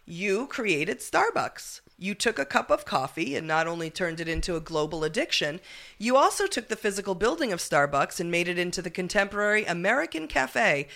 [0.04, 1.81] You created Starbucks.
[2.02, 5.60] You took a cup of coffee and not only turned it into a global addiction,
[5.98, 10.26] you also took the physical building of Starbucks and made it into the contemporary American
[10.26, 10.88] cafe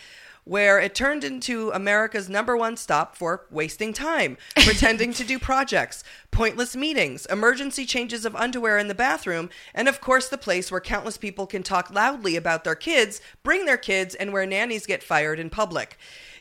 [0.42, 6.03] where it turned into America's number one stop for wasting time, pretending to do projects,
[6.33, 10.81] pointless meetings, emergency changes of underwear in the bathroom, and of course, the place where
[10.81, 15.03] countless people can talk loudly about their kids, bring their kids, and where nannies get
[15.03, 15.99] fired in public.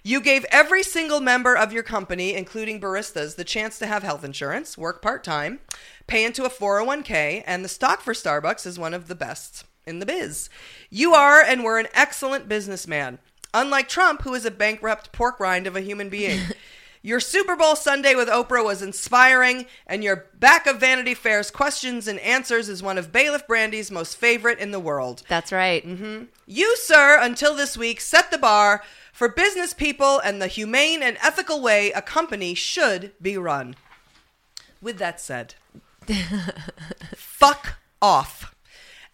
[0.08, 4.24] You gave every single member of your company, including baristas, the chance to have health
[4.24, 5.62] insurance, work part time,
[6.06, 9.98] pay into a 401k, and the stock for Starbucks is one of the best in
[9.98, 10.48] the biz.
[10.92, 13.18] You are and were an excellent businessman,
[13.52, 16.40] unlike Trump, who is a bankrupt pork rind of a human being.
[17.02, 22.08] Your Super Bowl Sunday with Oprah was inspiring, and your back of Vanity Fair's questions
[22.08, 25.22] and answers is one of Bailiff Brandy's most favorite in the world.
[25.28, 25.86] That's right.
[25.86, 26.24] Mm-hmm.
[26.48, 28.82] You, sir, until this week, set the bar
[29.16, 33.78] for business people and the humane and ethical way a company should be run.
[34.82, 35.56] With that said,
[37.16, 38.54] fuck off.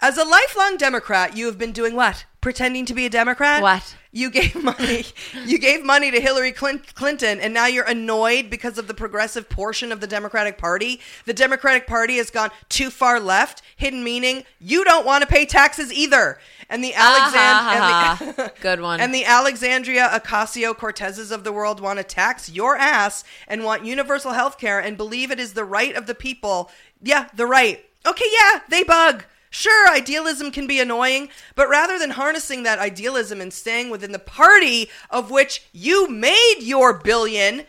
[0.04, 2.26] As a lifelong Democrat, you have been doing what?
[2.42, 3.62] Pretending to be a Democrat?
[3.62, 3.96] What?
[4.12, 5.06] You gave money.
[5.46, 9.92] You gave money to Hillary Clinton, and now you're annoyed because of the progressive portion
[9.92, 11.00] of the Democratic Party.
[11.26, 13.62] The Democratic Party has gone too far left.
[13.76, 16.40] Hidden meaning: you don't want to pay taxes either.
[16.70, 19.00] And the Ah, Alexand- and Good one.
[19.02, 23.86] And the Alexandria Ocasio Cortezes of the world want to tax your ass and want
[23.86, 26.72] universal health care and believe it is the right of the people.
[27.02, 27.84] Yeah, the right.
[28.06, 29.26] Okay, yeah, they bug.
[29.54, 34.18] Sure, idealism can be annoying, but rather than harnessing that idealism and staying within the
[34.18, 37.66] party of which you made your billion,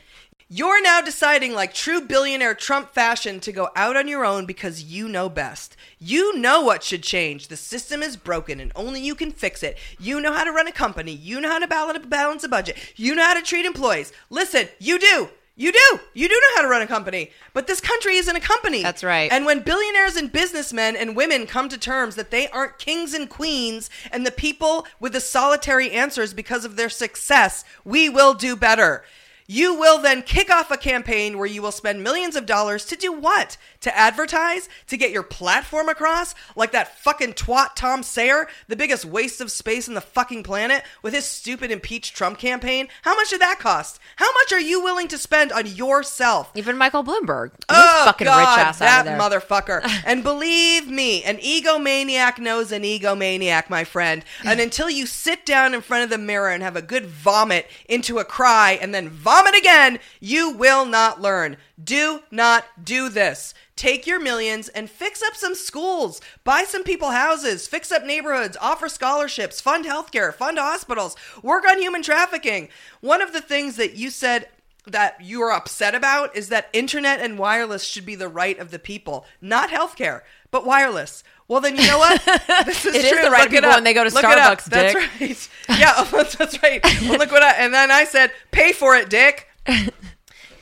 [0.49, 4.85] you're now deciding, like true billionaire Trump fashion, to go out on your own because
[4.85, 5.77] you know best.
[5.99, 7.49] You know what should change.
[7.49, 9.77] The system is broken and only you can fix it.
[9.99, 11.12] You know how to run a company.
[11.12, 12.77] You know how to balance a budget.
[12.95, 14.12] You know how to treat employees.
[14.31, 15.31] Listen, you do.
[15.55, 16.01] You do.
[16.15, 17.31] You do know how to run a company.
[17.53, 18.83] But this country isn't a company.
[18.83, 19.31] That's right.
[19.31, 23.29] And when billionaires and businessmen and women come to terms that they aren't kings and
[23.29, 28.57] queens and the people with the solitary answers because of their success, we will do
[28.57, 29.05] better.
[29.47, 32.97] You will then kick off a campaign where you will spend millions of dollars to
[32.97, 33.59] do what?
[33.83, 34.68] To advertise?
[34.88, 36.35] To get your platform across?
[36.57, 40.85] Like that fucking twat Tom Steyer, the biggest waste of space on the fucking planet,
[41.03, 42.88] with his stupid impeach Trump campaign?
[43.03, 43.99] How much did that cost?
[44.16, 46.51] How much are you willing to spend on yourself?
[46.55, 47.51] Even Michael Bloomberg.
[47.53, 49.40] His Oh, fucking God, rich ass that out of there.
[49.40, 50.03] motherfucker.
[50.07, 54.25] and believe me, an egomaniac knows an egomaniac, my friend.
[54.45, 57.66] And until you sit down in front of the mirror and have a good vomit
[57.88, 61.57] into a cry and then vomit again, you will not learn.
[61.83, 63.55] Do not do this.
[63.77, 68.57] Take your millions and fix up some schools, buy some people houses, fix up neighborhoods,
[68.61, 72.68] offer scholarships, fund healthcare, fund hospitals, work on human trafficking.
[73.01, 74.49] One of the things that you said
[74.87, 78.71] that you are upset about is that internet and wireless should be the right of
[78.71, 81.25] the people, not healthcare, but wireless.
[81.49, 82.21] Well, then you know what?
[82.66, 83.23] This is It is true.
[83.23, 84.25] the right Look people when they go to Look.
[84.25, 85.11] Starbucks, That's dick.
[85.21, 85.49] right.
[85.79, 86.05] Yeah,
[86.38, 86.81] that's right.
[87.03, 89.49] Well, look what I and then I said, "Pay for it, Dick."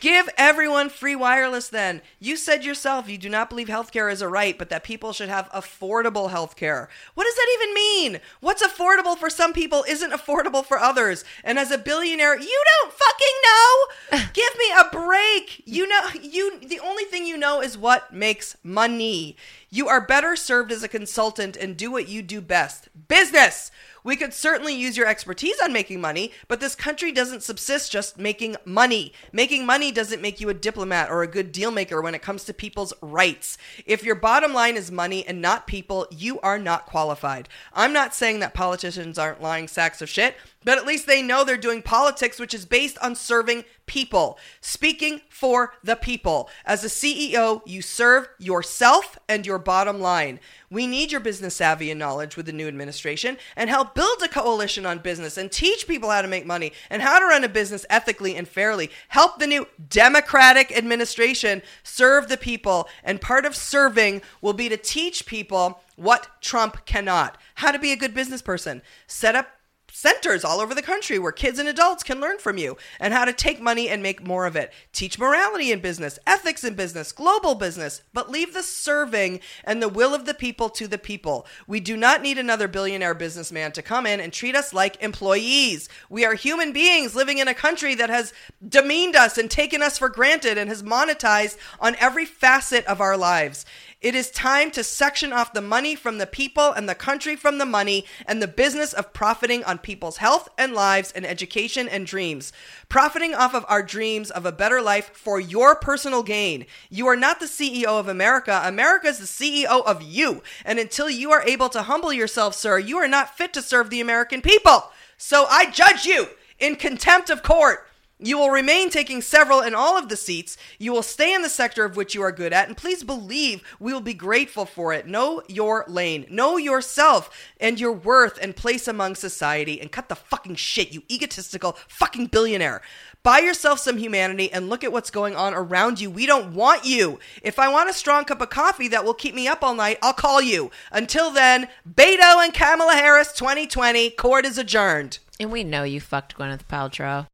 [0.01, 2.01] Give everyone free wireless then.
[2.19, 5.29] You said yourself you do not believe healthcare is a right, but that people should
[5.29, 6.89] have affordable healthcare.
[7.15, 8.21] What does that even mean?
[8.41, 11.25] What's affordable for some people isn't affordable for others.
[11.45, 14.29] And as a billionaire, you don't fucking know.
[14.33, 15.63] Give me a break.
[15.67, 19.37] You know you the only thing you know is what makes money.
[19.73, 22.89] You are better served as a consultant and do what you do best.
[23.07, 23.71] Business.
[24.03, 28.19] We could certainly use your expertise on making money, but this country doesn't subsist just
[28.19, 29.13] making money.
[29.33, 32.43] Making money doesn't make you a diplomat or a good deal maker when it comes
[32.45, 33.59] to people's rights.
[33.87, 37.49] If your bottom line is money and not people, you are not qualified.
[37.73, 41.45] I'm not saying that politicians aren't lying sacks of shit, but at least they know
[41.45, 46.49] they're doing politics which is based on serving people, speaking for the people.
[46.65, 50.39] As a CEO, you serve yourself and your bottom line.
[50.71, 54.29] We need your business savvy and knowledge with the new administration and help build a
[54.29, 57.49] coalition on business and teach people how to make money and how to run a
[57.49, 58.91] business ethically and fairly.
[59.09, 62.89] Help the new Democratic administration serve the people.
[63.03, 67.93] And part of serving will be to teach people what Trump cannot how to be
[67.93, 69.60] a good business person, set up
[69.93, 73.25] centers all over the country where kids and adults can learn from you and how
[73.25, 74.73] to take money and make more of it.
[74.93, 79.89] Teach morality in business, ethics in business, global business, but leave the serving and the
[79.89, 81.47] will of the people to the people.
[81.67, 85.89] We do not need another billionaire businessman to come in and treat us like employees.
[86.09, 88.33] We are human beings living in a country that has
[88.67, 93.17] demeaned us and taken us for granted and has monetized on every facet of our
[93.17, 93.65] lives.
[94.01, 97.59] It is time to section off the money from the people and the country from
[97.59, 102.07] the money and the business of profiting on people's health and lives and education and
[102.07, 102.51] dreams.
[102.89, 106.65] Profiting off of our dreams of a better life for your personal gain.
[106.89, 108.63] You are not the CEO of America.
[108.65, 109.27] America is the
[109.67, 110.43] CEO of you.
[110.65, 113.91] And until you are able to humble yourself, sir, you are not fit to serve
[113.91, 114.91] the American people.
[115.19, 116.29] So I judge you.
[116.61, 117.89] in contempt of court.
[118.23, 120.59] You will remain taking several and all of the seats.
[120.79, 123.63] You will stay in the sector of which you are good at, and please believe
[123.79, 125.07] we will be grateful for it.
[125.07, 130.15] Know your lane, know yourself and your worth and place among society, and cut the
[130.15, 132.83] fucking shit, you egotistical fucking billionaire.
[133.23, 136.11] Buy yourself some humanity and look at what's going on around you.
[136.11, 137.21] We don't want you.
[137.43, 139.99] If I want a strong cup of coffee that will keep me up all night,
[140.03, 140.71] I'll call you.
[140.93, 145.21] Until then, Beto and Kamala Harris 2020, court is adjourned.
[145.39, 147.27] And we know you fucked Gwyneth Paltrow.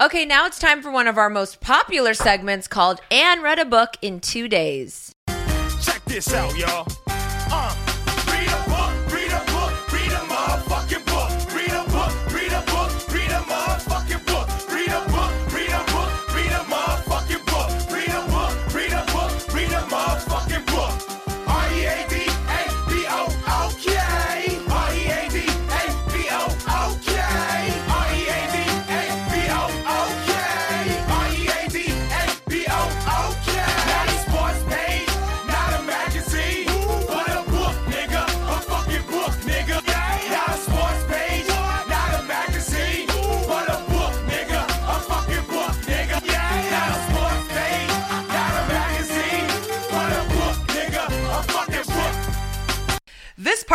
[0.00, 3.66] Okay, now it's time for one of our most popular segments called Anne Read a
[3.66, 5.12] Book in Two Days.
[5.82, 6.86] Check this out, y'all.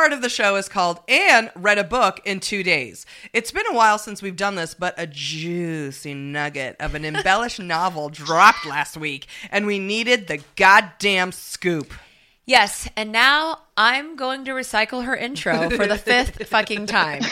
[0.06, 3.08] Part of the show is called Anne Read a Book in Two Days.
[3.34, 7.60] It's been a while since we've done this, but a juicy nugget of an embellished
[7.60, 11.92] novel dropped last week, and we needed the goddamn scoop.
[12.46, 17.24] Yes, and now I'm going to recycle her intro for the fifth fucking time.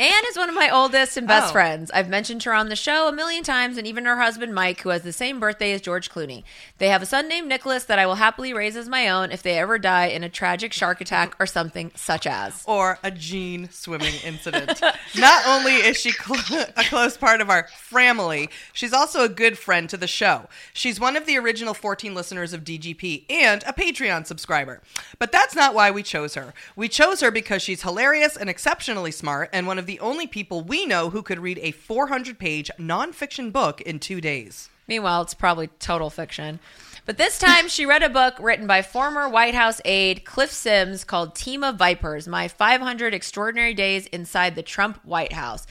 [0.00, 1.52] Anne is one of my oldest and best Oh.
[1.52, 1.90] friends.
[1.92, 4.90] I've mentioned her on the show a million times, and even her husband Mike, who
[4.90, 6.44] has the same birthday as George Clooney.
[6.78, 9.42] They have a son named Nicholas that I will happily raise as my own if
[9.42, 12.62] they ever die in a tragic shark attack or something such as.
[12.66, 14.80] Or a Gene swimming incident.
[15.16, 19.58] Not only is she cl- a close part of our family, she's also a good
[19.58, 20.48] friend to the show.
[20.72, 24.80] She's one of the original 14 listeners of DGP and a Patreon subscriber.
[25.18, 26.54] But that's not why we chose her.
[26.76, 30.60] We chose her because she's hilarious and exceptionally smart, and one of the only people
[30.60, 34.68] we know who could read a 400 page nonfiction book in two days.
[34.86, 36.60] Meanwhile, it's probably total fiction.
[37.06, 41.04] But this time, she read a book written by former White House aide Cliff Sims
[41.04, 45.66] called Team of Vipers My 500 Extraordinary Days Inside the Trump White House.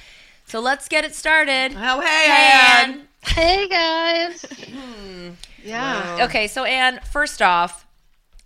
[0.46, 1.74] So let's get it started.
[1.78, 2.90] Oh, hey, Anne.
[2.90, 3.08] Anne.
[3.22, 4.46] Hey guys.
[4.46, 5.30] Hmm.
[5.64, 6.20] yeah.
[6.22, 7.86] Okay, so Anne, first off,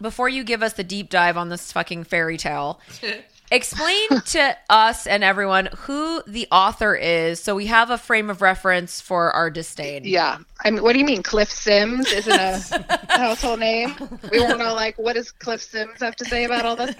[0.02, 2.82] before you give us the deep dive on this fucking fairy tale,
[3.52, 8.42] explain to us and everyone who the author is so we have a frame of
[8.42, 10.04] reference for our disdain.
[10.06, 10.38] Yeah.
[10.64, 13.94] I mean, what do you mean Cliff Sims isn't a household name?
[14.32, 16.96] We weren't all like, what does Cliff Sims have to say about all this?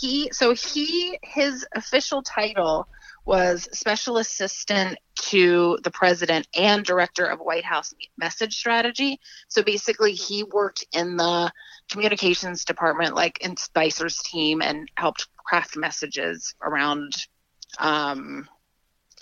[0.00, 2.86] He, so he, his official title
[3.24, 9.20] was Special Assistant to the President and Director of White House Message Strategy.
[9.48, 11.52] So basically, he worked in the
[11.90, 17.12] communications department, like in Spicer's team, and helped craft messages around
[17.78, 18.48] um,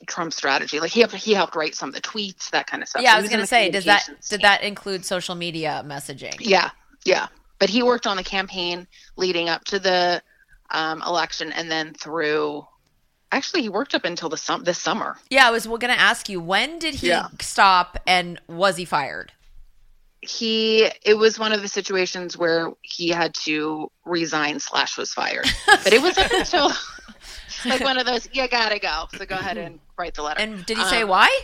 [0.06, 0.80] Trump strategy.
[0.80, 3.02] Like he helped, he helped write some of the tweets, that kind of stuff.
[3.02, 5.82] Yeah, So I was going to say, does that communications did that include social media
[5.86, 6.36] messaging?
[6.40, 6.70] Yeah,
[7.04, 7.28] yeah.
[7.58, 8.86] But he worked on the campaign
[9.16, 10.22] leading up to the
[10.70, 12.66] um, election, and then through.
[13.32, 15.16] Actually, he worked up until the sum- this summer.
[15.30, 17.26] Yeah, I was going to ask you when did he Yeah.
[17.40, 19.32] stop and was he fired?
[20.28, 25.46] He it was one of the situations where he had to resign slash was fired.
[25.66, 26.70] But it was up until
[27.64, 28.28] like one of those.
[28.32, 29.04] You gotta go.
[29.16, 30.40] So go ahead and write the letter.
[30.40, 31.40] And did he say Um, why?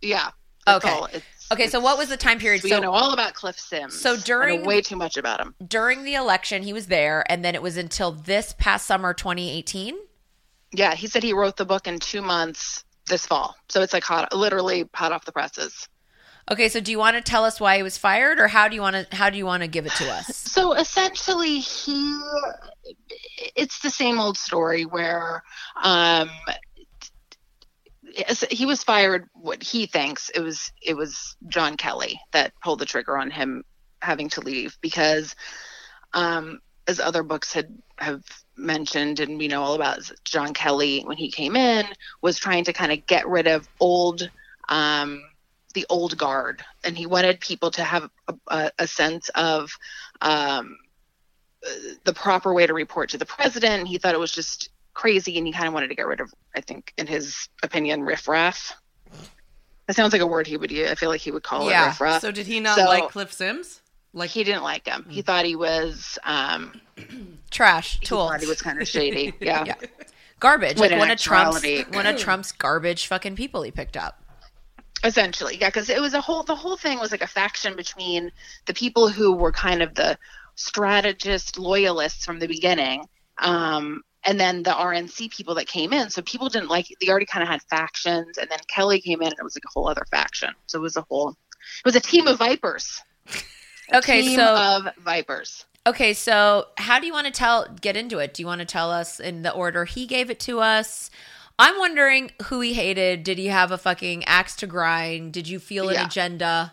[0.00, 0.30] Yeah.
[0.68, 1.00] Okay.
[1.14, 2.62] It's, Okay, so what was the time period?
[2.62, 3.98] So So you know all about Cliff Sims.
[4.00, 5.56] So during- way too much about him.
[5.66, 9.98] during the election, he was there, and then it was until this past summer, 2018.
[10.72, 13.56] Yeah, he said he wrote the book in two months this fall.
[13.68, 15.88] So it's like hot, literally hot off the presses.
[16.50, 18.74] Okay, so do you want to tell us why he was fired, or how do
[18.74, 20.46] you want to how do you want to give it to us?
[20.50, 22.20] So essentially, he
[23.54, 25.44] it's the same old story where
[25.80, 26.28] um,
[28.50, 29.28] he was fired.
[29.32, 33.62] What he thinks it was it was John Kelly that pulled the trigger on him
[34.02, 35.36] having to leave because,
[36.14, 38.24] um, as other books had have
[38.56, 41.86] mentioned, and we know all about John Kelly when he came in
[42.22, 44.28] was trying to kind of get rid of old.
[44.68, 45.22] Um,
[45.74, 48.10] the old guard, and he wanted people to have
[48.48, 49.70] a, a, sense of
[50.20, 50.76] um,
[52.04, 53.88] the proper way to report to the president.
[53.88, 56.32] He thought it was just crazy, and he kind of wanted to get rid of,
[56.54, 58.72] I think, in his opinion, riffraff.
[59.86, 60.90] That sounds like a word he would use.
[60.90, 62.20] I feel like he would call Yeah, it riffraff.
[62.20, 63.80] So did he not So- like Cliff Sims?
[64.12, 65.06] Like he didn't like him.
[65.08, 66.80] He thought he was um,
[67.50, 68.00] trash.
[68.00, 68.28] he Tool.
[68.28, 69.32] thought he was kind of shady.
[69.40, 69.64] Yeah.
[69.64, 69.74] Yeah.
[70.40, 70.80] Garbage.
[70.80, 71.62] When Like one of Trump's
[71.92, 74.20] one of Trump's garbage fucking people he picked up.
[75.04, 78.30] Essentially yeah because it was a whole the whole thing was like a faction between
[78.66, 80.18] the people who were kind of the
[80.56, 83.02] strategist loyalists from the beginning
[83.38, 87.24] um and then the RNC people that came in so people didn't like they already
[87.24, 89.88] kind of had factions and then Kelly came in and it was like a whole
[89.88, 93.00] other faction so it was a whole it was a team of vipers
[93.88, 97.96] A Okay, team so of vipers Okay, so how do you want to tell get
[97.96, 98.34] into it?
[98.34, 101.10] Do you want to tell us in the order he gave it to us?
[101.60, 103.22] I'm wondering who he hated.
[103.22, 105.32] Did he have a fucking axe to grind?
[105.34, 106.06] Did you feel an Yeah.
[106.06, 106.72] agenda?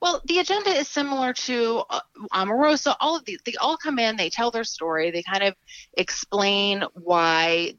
[0.00, 2.00] Well, the agenda is similar to uh,
[2.34, 2.96] Omarosa.
[3.00, 5.54] All of these, they all come in, they tell their story, they kind of
[5.96, 7.74] explain why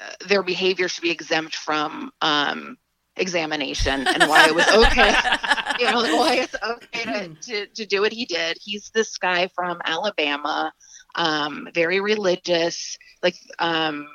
[0.00, 2.76] uh, their behavior should be exempt from um,
[3.16, 5.14] examination and why it was okay,
[5.78, 8.58] you know, why it's okay to, to, to do what he did.
[8.60, 10.72] He's this guy from Alabama,
[11.14, 14.08] um, very religious, like, um,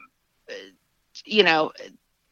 [1.25, 1.71] you know,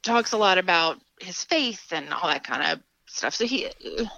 [0.04, 3.34] talks a lot about his faith and all that kind of stuff.
[3.36, 4.10] So he, he-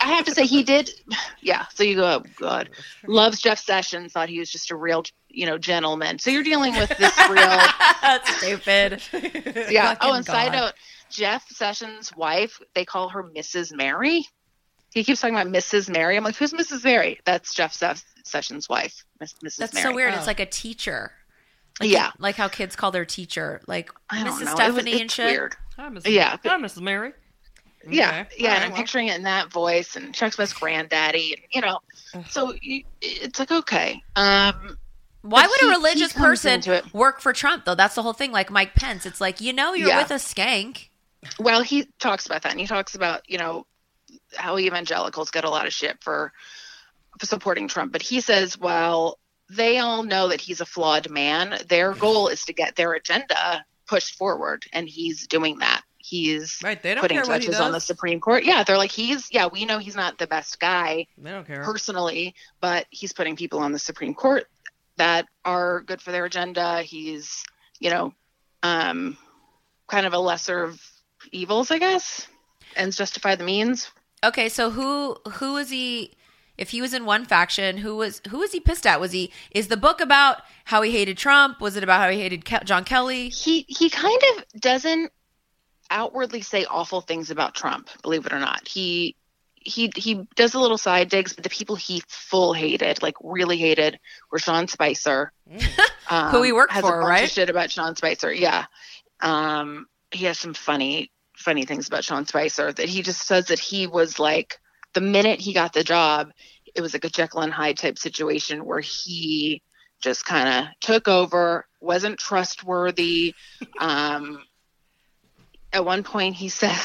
[0.00, 0.90] I have to say he did.
[1.40, 1.66] Yeah.
[1.74, 2.70] So you go, oh, God,
[3.06, 4.12] loves Jeff Sessions.
[4.12, 6.18] Thought he was just a real, you know, gentleman.
[6.18, 7.34] So you're dealing with this real.
[8.02, 9.02] That's stupid.
[9.70, 9.88] yeah.
[9.94, 10.72] Fucking Oh, and side note,
[11.10, 13.76] Jeff Sessions' wife, they call her Mrs.
[13.76, 14.24] Mary.
[14.94, 15.90] He keeps talking about Mrs.
[15.90, 16.16] Mary.
[16.16, 16.82] I'm like, who's Mrs.
[16.82, 17.20] Mary?
[17.26, 17.74] That's Jeff
[18.24, 19.56] Sessions' wife, Mrs.
[19.56, 19.82] That's Mary.
[19.90, 20.14] so weird.
[20.14, 20.16] Oh.
[20.16, 21.12] It's like a teacher.
[21.80, 22.10] Like Yeah.
[22.18, 24.24] like how kids call their teacher, like Mrs.
[24.24, 24.26] know.
[24.36, 25.26] It was- Stephanie and it's shit.
[25.26, 25.56] weird.
[25.76, 26.02] Hi, Mrs.
[26.12, 26.80] Yeah, but- Hi, Mrs.
[26.80, 27.12] Mary.
[27.86, 28.36] Yeah, Okay.
[28.38, 28.80] yeah, All and right, I'm well.
[28.80, 31.80] picturing it in that voice, and Chuck Smith's granddaddy, and you know,
[32.30, 34.78] so you, it's like okay, um,
[35.20, 36.94] Why would he- a religious person it.
[36.94, 37.74] work for Trump though?
[37.74, 38.32] That's the whole thing.
[38.32, 39.98] Like Mike Pence, it's like you know you're Yeah.
[40.02, 40.88] with a skank.
[41.38, 43.66] well, he talks about that, and he talks about you know
[44.36, 46.32] how evangelicals get a lot of shit for,
[47.18, 49.18] for supporting Trump, but he says, well,
[49.50, 51.58] they all know that he's a flawed man.
[51.68, 55.82] Their goal is to get their agenda pushed forward, and he's doing that.
[55.98, 57.80] He's Right, they don't putting care what he judges on the.
[57.80, 58.44] Supreme Court.
[58.44, 61.62] Yeah, they're like he's yeah, we know he's not the best guy They don't care.
[61.62, 64.46] personally, but he's putting people on the Supreme Court
[64.96, 66.82] that are good for their agenda.
[66.82, 67.42] He's,
[67.80, 68.12] you know,
[68.62, 69.16] um,
[69.88, 70.80] kind of a lesser of
[71.32, 72.28] evils, I guess.
[72.76, 73.90] and justify the means.
[74.24, 76.12] Okay, so who who is he?
[76.56, 79.00] If he was in one faction, who was who was he pissed at?
[79.00, 81.60] Was he is the book about how he hated Trump?
[81.60, 83.28] Was it about how he hated Ke- John Kelly?
[83.28, 85.10] He he kind of doesn't
[85.90, 88.66] outwardly say awful things about Trump, believe it or not.
[88.68, 89.16] He
[89.56, 93.56] he he does a little side digs, but the people he full hated, like really
[93.56, 93.98] hated,
[94.30, 95.32] were Sean Spicer,
[96.10, 97.24] um, Who he worked has for, a bunch right?
[97.24, 98.66] Of shit about Sean Spicer, yeah.
[99.20, 103.58] Um, he has some funny funny things about Sean Spicer that he just says that
[103.58, 104.60] he was like
[104.94, 106.30] the minute he got the job,
[106.74, 109.62] it was like a Jekyll and Hyde type situation where he
[110.00, 113.34] just kind of took over, wasn't trustworthy.
[113.78, 114.42] Um,
[115.72, 116.78] at one point, he said,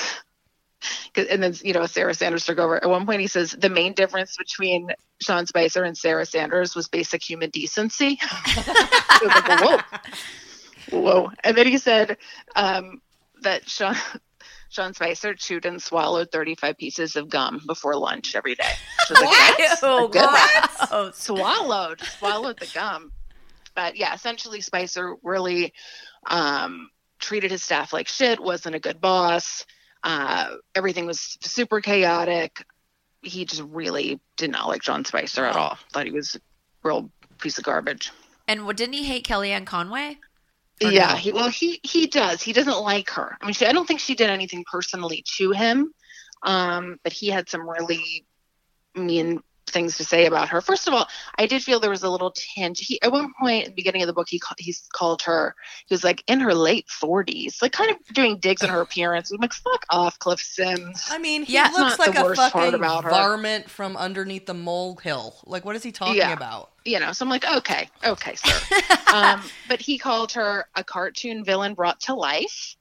[1.16, 2.82] and then you know Sarah Sanders took over.
[2.82, 4.92] At one point, he says the main difference between
[5.22, 8.20] Sean Spicer and Sarah Sanders was basic human decency.
[9.22, 9.60] Like,
[10.92, 11.32] whoa, whoa.
[11.44, 12.16] And then he said
[12.56, 13.02] um,
[13.42, 13.98] that Sean.
[14.70, 18.72] Sean Spicer chewed and swallowed 35 pieces of gum before lunch every day.
[19.10, 21.14] Which was like, that's a Ew, good one.
[21.14, 23.12] swallowed swallowed the gum.
[23.76, 25.74] But yeah essentially spicer really
[26.28, 26.90] um,
[27.20, 29.66] treated his staff like shit wasn't a good boss.
[30.04, 32.64] Uh, everything was super chaotic.
[33.22, 35.78] He just really did not like john spicer at all.
[35.92, 36.40] Thought he was a
[36.84, 37.10] real
[37.40, 38.12] piece of garbage.
[38.48, 40.18] And what didn't he hate Kellyanne Conway?
[40.82, 41.16] Yeah no?
[41.16, 44.00] he, well he he does he doesn't like her i mean she, i don't think
[44.00, 45.94] she did anything personally to him
[46.42, 48.26] um, but he had some really
[48.96, 50.62] mean things to say about her.
[50.62, 51.08] First of all,
[51.38, 52.80] I did feel there was a little tinge.
[52.80, 55.56] He at one point at the beginning of the book, he ca- he called her.
[55.88, 59.32] He was like in her late forties, like kind of doing digs on her appearance.
[59.32, 61.08] I'm like, fuck off, Cliff Sims.
[61.10, 61.68] I mean, he Yeah.
[61.70, 65.36] It's looks like a fucking about varmint from underneath the molehill.
[65.46, 66.34] Like, what is he talking Yeah.
[66.34, 66.72] about?
[66.86, 68.78] You know, so I'm like, okay, okay, sir.
[69.14, 72.76] um, but he called her a cartoon villain brought to life,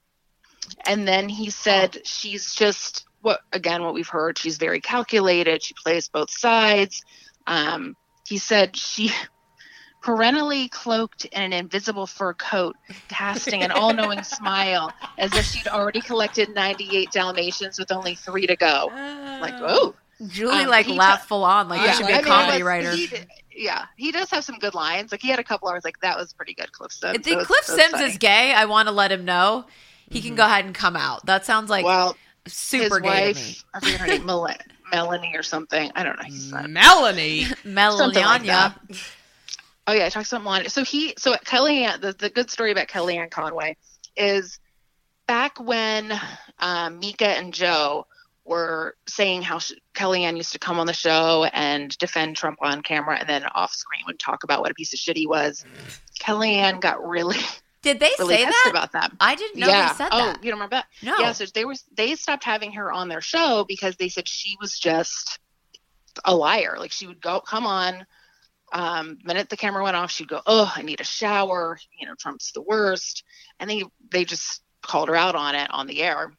[0.87, 4.39] and then he said she's just what again what we've heard.
[4.39, 5.63] She's very calculated.
[5.63, 7.03] She plays both sides.
[7.47, 7.97] Um,
[8.27, 9.11] he said she
[10.03, 12.77] parentally cloaked in an invisible fur coat,
[13.09, 18.55] casting an all-knowing smile as if she'd already collected 98 Dalmatians with only three to
[18.57, 18.89] go.
[19.41, 19.95] Like, oh,
[20.29, 22.23] Julie Um, like he laughed ta- full on, like you Yeah, should be I a
[22.23, 22.91] mean, comedy but writer.
[22.93, 23.17] he d-
[23.57, 25.11] yeah, he does have some good lines.
[25.11, 25.69] Like he had a couple.
[25.69, 25.85] hours.
[25.85, 27.17] like, that was pretty good, Cliff Sims.
[27.17, 28.05] If That was- Cliff Sims funny.
[28.05, 29.65] is gay, I want to let him know.
[30.11, 31.27] He can go ahead and come out.
[31.27, 32.17] That sounds like well,
[32.47, 34.49] super his gay wife, I forget her name, Mel-
[34.91, 35.91] Melanie or something.
[35.95, 36.25] I don't know.
[36.25, 36.71] He's not.
[36.71, 37.45] Melanie.
[37.99, 38.77] Something like Melania.
[39.87, 40.71] Oh yeah, he talks about Melania.
[40.71, 43.77] So he, so Kellyanne, the, the good story about Kellyanne Conway
[44.17, 44.59] is
[45.27, 46.13] back when
[46.59, 48.07] um, Mika and Joe
[48.45, 52.83] were saying how sh- Kellyanne used to come on the show and defend Trump on
[52.83, 55.65] camera, and then off screen would talk about what a piece of shit he was.
[56.21, 57.39] Kellyanne got really,
[57.93, 58.67] Did they really say that?
[58.71, 59.13] about that.
[59.19, 59.89] I didn't know yeah.
[59.89, 60.45] they said oh, that.
[60.45, 60.87] you don't remember that?
[61.03, 61.17] No.
[61.19, 61.33] Yeah.
[61.33, 64.79] So they were they stopped having her on their show because they said she was
[64.79, 65.39] just
[66.25, 66.77] a liar.
[66.79, 68.07] Like she would go come on.
[68.71, 72.15] Um, minute the camera went off, she'd go, "Oh, I need a shower." You know,
[72.15, 73.25] Trump's the worst,
[73.59, 76.33] and they they just called her out on it on the air.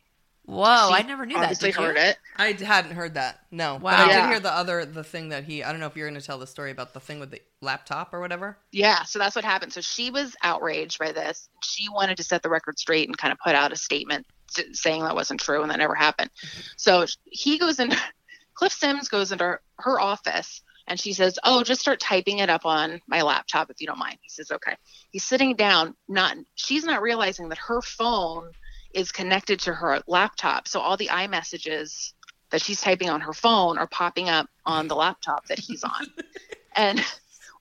[0.49, 1.43] Whoa, She I never knew that.
[1.43, 2.01] Obviously Did you?
[2.01, 2.17] it.
[2.35, 3.41] I hadn't heard that.
[3.51, 3.75] No.
[3.75, 4.05] But Wow.
[4.05, 4.27] I did Yeah.
[4.29, 6.39] hear the other the thing that he I don't know if you're going to tell
[6.39, 8.57] the story about the thing with the laptop or whatever.
[8.71, 9.73] Yeah, so that's what happened.
[9.73, 11.49] So she was outraged by this.
[11.63, 14.25] She wanted to set the record straight and kind of put out a statement
[14.73, 16.31] saying that wasn't true and that never happened.
[16.77, 17.91] So he goes in,
[18.55, 22.65] Cliff Sims goes into her office and she says, "Oh, just start typing it up
[22.65, 24.75] on my laptop if you don't mind." He says, "Okay."
[25.11, 28.51] He's sitting down, not she's not realizing that her phone
[28.93, 30.67] is connected to her laptop.
[30.67, 32.13] So all the iMessages
[32.49, 36.07] that she's typing on her phone are popping up on the laptop that he's on.
[36.75, 37.03] and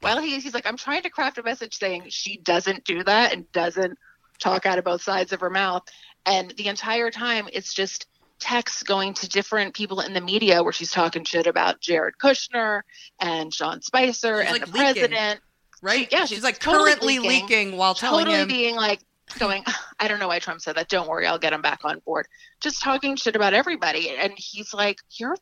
[0.00, 3.32] while he, he's like, I'm trying to craft a message saying she doesn't do that
[3.32, 3.98] and doesn't
[4.38, 5.82] talk out of both sides of her mouth.
[6.24, 8.06] And the entire time, it's just
[8.38, 12.82] texts going to different people in the media where she's talking shit about Jared Kushner
[13.20, 14.94] and Sean Spicer She's, and like, the leaking.
[14.94, 15.40] president.
[15.82, 16.08] Right?
[16.10, 17.48] Yeah, she's, she's like totally currently leaking.
[17.48, 19.00] leaking, while telling Totally him being like,
[19.34, 19.64] going,
[19.98, 20.88] I don't know why Trump said that.
[20.88, 22.26] Don't worry, I'll get him back on board.
[22.60, 24.10] Just talking shit about everybody.
[24.10, 25.36] And he's like, You're,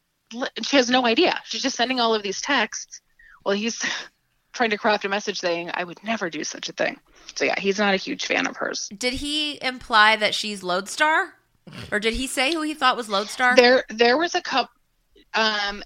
[0.62, 1.41] she has no idea.
[1.45, 3.01] She's just sending all of these texts
[3.45, 3.84] Well, he's
[4.53, 6.99] trying to craft a message saying, I would never do such a thing.
[7.34, 8.89] So yeah, he's not a huge fan of hers.
[8.97, 11.34] Did he imply that she's Lodestar?
[11.91, 13.57] Or did he say who he thought was Lodestar?
[13.57, 14.70] There, there was a couple.
[15.34, 15.82] Um,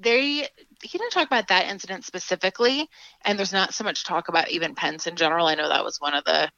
[0.00, 0.48] they
[0.82, 2.88] he didn't talk about that incident specifically,
[3.24, 5.46] and there's not so much talk about even Pence in general.
[5.46, 6.50] I know that was one of the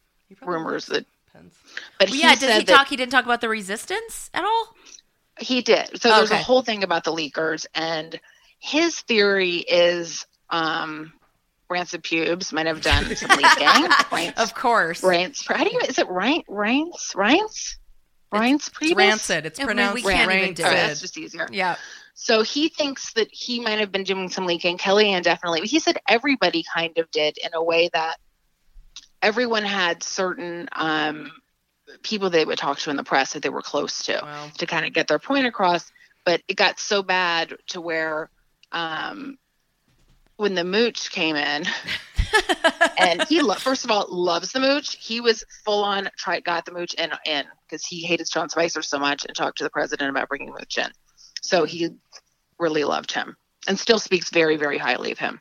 [0.42, 1.54] rumors that, depends.
[1.98, 2.88] but Well, he yeah, did said he that talk?
[2.88, 4.74] He didn't talk about the resistance at all?
[5.40, 6.00] he did.
[6.02, 8.18] So there's a whole thing about the leakers, and
[8.58, 11.12] his theory is um,
[11.70, 13.68] rancid pubes might have done some leaking.
[14.12, 15.04] Raince, Of course.
[15.04, 17.76] Raince, how do you is it Rain, Raince, Raince,
[18.32, 18.96] Raince It's Priebus?
[18.96, 19.46] rancid.
[19.46, 20.86] It's I mean, we pronounced can't even do All right, it.
[20.88, 21.46] that's just easier.
[21.52, 21.76] Yeah.
[22.14, 24.76] So he thinks that he might have been doing some leaking.
[24.78, 25.60] Kellyanne definitely.
[25.68, 28.16] He said everybody kind of did in a way that
[29.22, 31.30] everyone had certain um,
[32.02, 34.50] people they would talk to in the press that they were close to Wow.
[34.58, 35.90] to kind of get their point across.
[36.24, 38.30] But it got so bad to where
[38.72, 39.38] um,
[40.36, 41.64] when the mooch came in,
[42.98, 44.96] and he lo- first of all loves the mooch.
[45.00, 48.82] He was full on try got the mooch in in because he hated Sean Spicer
[48.82, 50.90] so much and talked to the president about bringing mooch in.
[51.40, 51.90] So he
[52.58, 55.40] really loved him and still speaks very very highly of him.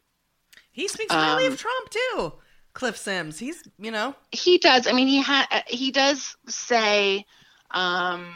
[0.72, 2.34] He speaks highly Um, of Trump too.
[2.78, 3.40] Cliff Sims.
[3.40, 4.86] He's you know He does.
[4.88, 7.26] I mean, he had he does say.
[7.72, 8.34] Um,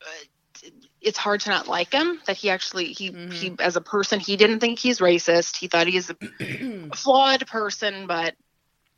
[0.00, 0.68] uh,
[1.00, 4.36] it's hard to not like him that he actually he he as a person he
[4.36, 6.16] didn't think he's racist he thought he's a
[6.96, 8.34] flawed person but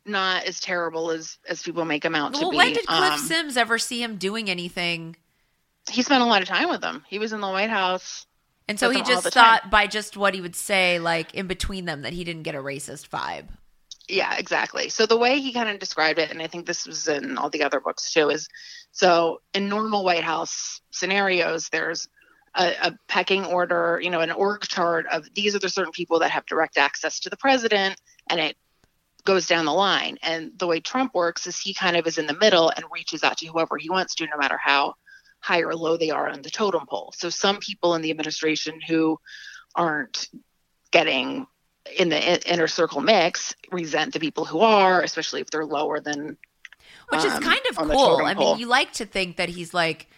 [0.07, 3.13] not as terrible as as people make him out to Well, be when did Cliff
[3.13, 5.17] Um, Sims ever see him doing anything?
[5.91, 8.27] he spent a lot of time with them he was in the white house
[8.69, 9.61] And so he just the time.
[9.61, 12.55] thought by just what he would say, like in between them, that he didn't get
[12.55, 13.49] a racist vibe.
[14.09, 14.89] Yeah, exactly.
[14.89, 17.51] So the way he kind of described it, and I think this was in all
[17.51, 18.49] the other books too, is
[18.91, 22.09] so in normal White House scenarios, there's
[22.55, 26.21] a, a pecking order, you know, an org chart of these are the certain people
[26.21, 28.01] that have direct access to the president,
[28.31, 28.57] and it
[29.25, 30.17] goes down the line.
[30.23, 33.23] And the way Trump works is he kind of is in the middle and reaches
[33.23, 34.95] out to whoever he wants to, no matter how
[35.41, 37.13] high or low they are on the totem pole.
[37.15, 39.19] So some people in the administration who
[39.75, 40.29] aren't
[40.91, 41.47] getting
[41.97, 46.37] in the inner circle mix resent the people who are, especially if they're lower than.
[47.11, 48.21] Which is um, kind of cool.
[48.23, 50.09] I mean, you like to think that he's like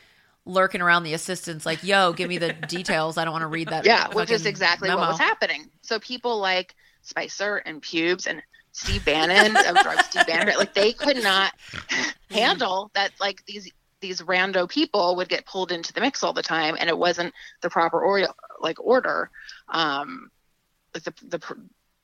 [0.44, 3.16] lurking around the assistants, like, "Yo, give me the details.
[3.16, 5.00] I don't want to read that." Yeah, which is exactly memo.
[5.00, 5.70] what was happening.
[5.82, 8.42] So people like Spicer and Pubes and
[8.72, 11.52] Steve Bannon of Drug Steve Bannon, like they could not
[12.30, 13.12] handle that.
[13.20, 16.88] Like these these rando people would get pulled into the mix all the time, and
[16.88, 18.28] it wasn't the proper or
[18.60, 19.30] like order,
[19.68, 20.30] um,
[20.94, 21.54] like the the pr-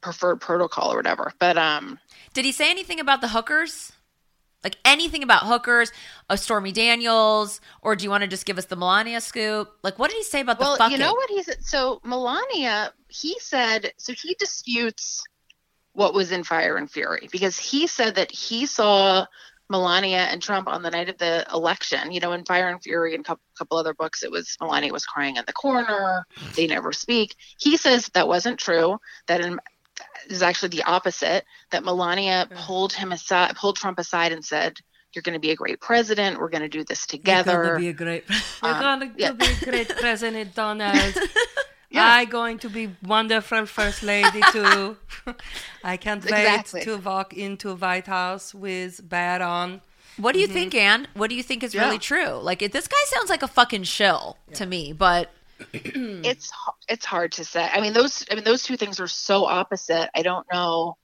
[0.01, 1.33] preferred protocol or whatever.
[1.39, 1.99] But um,
[2.35, 3.93] Did he say anything about the hookers?
[4.65, 5.93] Like anything about hookers,
[6.29, 9.71] a Stormy Daniels, or do you want to just give us the Melania scoop?
[9.83, 10.93] Like, what did he say about well, the fucking?
[10.93, 11.63] you know what he said.
[11.63, 15.23] So Melania, he said, so he disputes
[15.93, 19.27] what was in Fire and Fury because he said that he saw
[19.69, 22.13] Melania and Trump on the night of the election.
[22.13, 24.93] You know, in Fire and Fury and a couple, couple other books, it was Melania
[24.93, 26.25] was crying in the corner.
[26.55, 27.35] They never speak.
[27.59, 28.99] He says that wasn't true.
[29.27, 29.59] That in
[30.29, 31.45] is actually the opposite.
[31.71, 34.77] That Melania pulled him aside, pulled Trump aside, and said,
[35.15, 36.39] "You're going to be a great president.
[36.39, 38.25] We're going to do this together." You're gonna be a great.
[38.63, 39.33] You're Um, gonna yeah.
[39.33, 40.95] be a great president, Donald.
[41.91, 42.05] Yeah.
[42.05, 44.97] I going to be wonderful first lady too.
[45.85, 46.81] I can't wait Exactly.
[46.83, 49.81] to walk into White House with bat on.
[50.19, 51.09] What do you think, Anne?
[51.15, 51.85] What do you think is Yeah.
[51.85, 52.39] really true?
[52.43, 55.31] Like, it, this guy sounds like a fucking shill to me, but
[55.73, 56.51] it's
[56.89, 57.69] it's hard to say.
[57.73, 60.11] I mean, those I mean those two things are so opposite.
[60.15, 60.97] I don't know.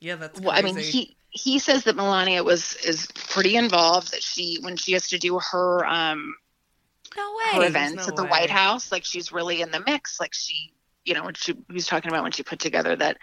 [0.00, 4.12] Yeah, that's Well, I mean, he he says that Melania was is pretty involved.
[4.12, 6.34] That she when she has to do her um
[7.16, 7.66] no her way.
[7.66, 8.28] events no at the way.
[8.30, 10.18] White House, like she's really in the mix.
[10.20, 10.72] Like she,
[11.04, 13.16] you know, when she was talking about when she put together that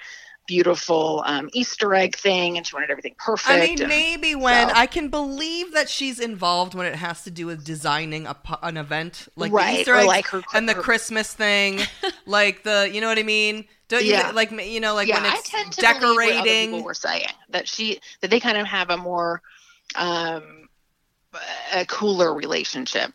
[0.48, 3.50] beautiful um, Easter egg thing, and she wanted everything perfect.
[3.50, 7.24] I mean, and- maybe when so- I can believe that she's involved when it has
[7.24, 10.44] to do with designing a, an event, like Right, the Easter or eggs like her-
[10.54, 11.80] and the her- Christmas thing,
[12.28, 13.66] like the you know what I mean?
[13.88, 14.32] Don't you Yeah.
[14.32, 16.70] like you know like yeah, when I it's tend to believe what other decorating?
[16.72, 19.42] people were saying that she that they kind of have a more
[19.96, 20.68] um
[21.74, 23.12] a cooler relationship.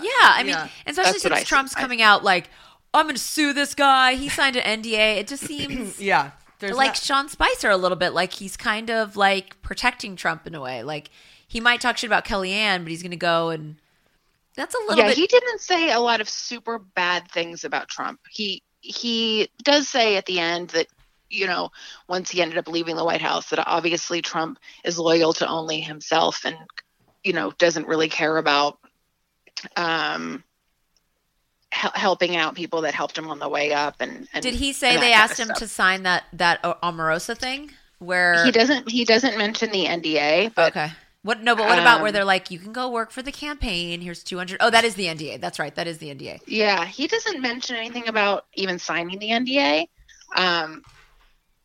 [0.00, 0.68] Yeah, I mean, Yeah.
[0.86, 1.48] especially That's since.
[1.48, 2.48] Trump's I- coming out like,
[2.94, 4.14] I'm going to sue this guy.
[4.14, 5.18] He signed an NDA.
[5.18, 8.10] It just seems yeah, there's like not- Sean Spicer a little bit.
[8.10, 10.82] Like he's kind of like protecting Trump in a way.
[10.82, 11.10] Like
[11.48, 13.76] he might talk shit about Kellyanne, but he's going to go and
[14.54, 15.16] that's a little yeah, bit.
[15.16, 18.20] he didn't say a lot of super bad things about Trump.
[18.30, 20.88] He he does say at the end that
[21.30, 21.70] you know
[22.08, 25.80] once he ended up leaving the White House that obviously Trump is loyal to only
[25.80, 26.56] himself and
[27.24, 28.78] you know doesn't really care about
[29.76, 30.42] um
[31.70, 34.72] hel- helping out people that helped him on the way up and, and Did he
[34.72, 35.58] say they asked him stuff.
[35.58, 37.70] to sign that that Omarosa thing?
[37.98, 40.92] Where he doesn't he doesn't mention the NDA but okay.
[41.24, 43.30] What no, but what about where Um, they're like, you can go work for the
[43.30, 44.00] campaign.
[44.00, 44.56] Here's two hundred.
[44.60, 45.40] Oh, that is the NDA.
[45.40, 45.72] That's right.
[45.76, 46.40] That is the NDA.
[46.48, 49.86] Yeah, he doesn't mention anything about even signing the NDA.
[50.34, 50.82] Um,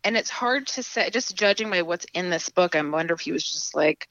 [0.04, 3.22] and it's hard to say, just judging by what's in this book, I wonder if
[3.22, 4.08] he was just like,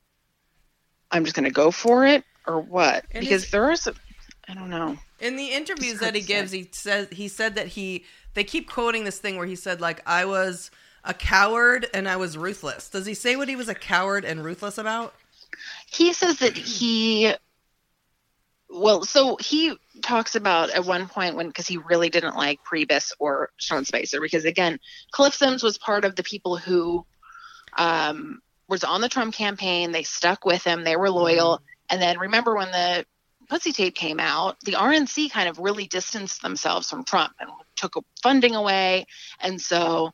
[1.13, 3.05] I'm just going to go for it or what?
[3.13, 3.89] And because there is,
[4.49, 4.97] I don't know.
[5.21, 6.59] In the interviews that he gives, say.
[6.59, 10.03] he says he said that he they keep quoting this thing where he said like
[10.07, 10.71] I was
[11.07, 12.91] a coward and I was ruthless.
[12.91, 15.15] Does he say what he was a coward and ruthless about?
[15.91, 17.33] He says that he,
[18.69, 23.13] well, so he talks about at one point when, because he really didn't like Priebus
[23.19, 24.79] or Sean Spicer, because again,
[25.13, 27.07] Cliff Sims was part of the people who
[27.79, 29.93] um, was on the Trump campaign.
[29.93, 31.63] They stuck with him, they were loyal.
[31.91, 33.07] And then remember when the
[33.49, 37.95] Pussy tape came out, the RNC kind of really distanced themselves from Trump and took
[38.23, 39.07] funding away.
[39.41, 40.13] And so,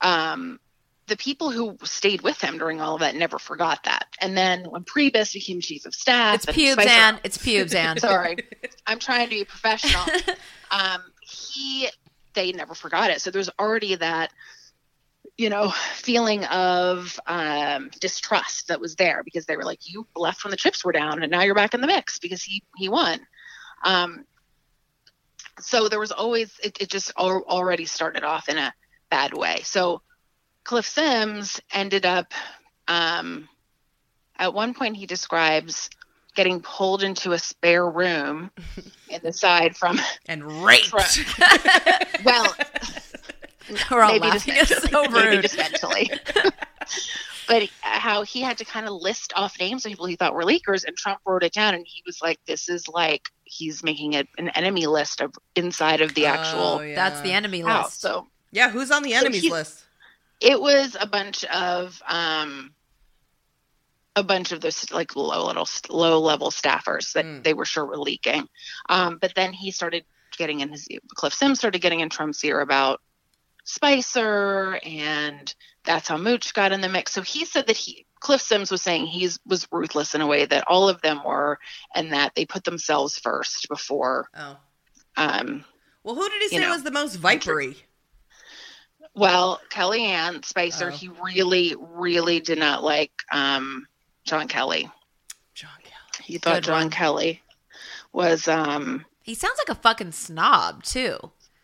[0.00, 0.60] um,
[1.08, 4.06] the people who stayed with him during all of that never forgot that.
[4.20, 7.18] And then when Priebus became chief of staff, It's pubes, Anne.
[7.24, 7.98] It's pubes, Anne.
[7.98, 8.36] Sorry,
[8.86, 10.02] I'm trying to be professional.
[10.70, 11.88] um, he,
[12.34, 13.20] they never forgot it.
[13.20, 14.32] So there's already that,
[15.38, 20.44] you know, feeling of um, distrust that was there because they were like, you left
[20.44, 22.88] when the chips were down, and now you're back in the mix because he he
[22.88, 23.18] won.
[23.84, 24.24] Um,
[25.58, 28.72] so there was always it, it just al- already started off in a
[29.10, 29.60] bad way.
[29.64, 30.02] So
[30.64, 32.32] Cliff Sims ended up
[32.88, 33.48] um,
[34.38, 35.90] at one point he describes
[36.34, 38.50] getting pulled into a spare room
[39.08, 40.86] in the side from And raped.
[40.86, 41.02] from-
[42.24, 42.54] well
[43.90, 44.54] We're all maybe laughing.
[44.54, 46.10] just It's so mentally, maybe just mentally.
[47.48, 50.44] but how he had to kind of list off names of people he thought were
[50.44, 54.14] leakers, and Trump wrote it down, and he was like, "This is like he's making
[54.14, 56.94] it an enemy list of inside of the actual Oh, yeah.
[56.94, 58.00] That's the enemy house." list.
[58.00, 59.84] So Yeah, who's on the So enemies he's- list?
[60.40, 62.74] it was a bunch of um
[64.14, 67.42] a bunch of those like low little low level staffers that Mm.
[67.44, 68.46] they were sure were leaking
[68.90, 70.04] um but then he started
[70.36, 73.00] getting in his cliff sims started getting in trump's ear about
[73.64, 75.54] spicer and
[75.84, 78.82] that's how mooch got in the mix so he said that he cliff sims was
[78.82, 81.58] saying he was ruthless in a way that all of them were
[81.94, 84.56] and that they put themselves first before Oh.
[85.16, 85.64] um
[86.04, 86.70] Well, who did he say know.
[86.70, 87.76] was the most vipery?
[89.14, 90.96] Well, Kellyanne Spicer, Oh.
[90.96, 93.86] he really, really did not like um,
[94.24, 94.90] John Kelly.
[95.54, 96.24] John Kelly.
[96.24, 96.90] He thought Good John one.
[96.90, 97.42] Kelly
[98.12, 101.18] was, um, He sounds like a fucking snob too.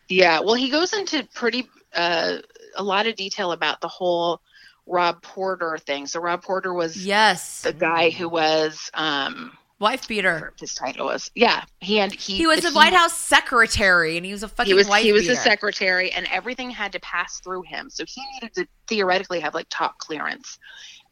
[0.09, 0.41] yeah.
[0.41, 2.37] Well, he goes into pretty uh,
[2.75, 4.41] a lot of detail about the whole
[4.85, 6.07] Rob Porter thing.
[6.07, 10.51] So Rob Porter was Yes, the guy who was, um, wife beater.
[10.59, 11.63] his title was, yeah.
[11.79, 14.73] He and he He was the White House secretary, and he was a fucking he
[14.73, 15.35] was wife he was beater.
[15.35, 19.53] the secretary and everything had to pass through him so he needed to theoretically have
[19.53, 20.57] like top clearance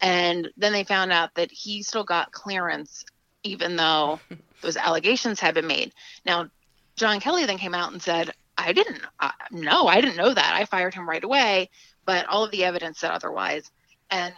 [0.01, 3.05] and then they found out that he still got clearance
[3.43, 4.19] even though
[4.61, 5.93] those allegations had been made
[6.25, 6.47] now
[6.95, 9.01] john kelly then came out and said I didn't.
[9.19, 10.53] Uh, no, I didn't know that.
[10.55, 11.69] I fired him right away.
[12.05, 13.69] But all of the evidence said otherwise.
[14.09, 14.33] And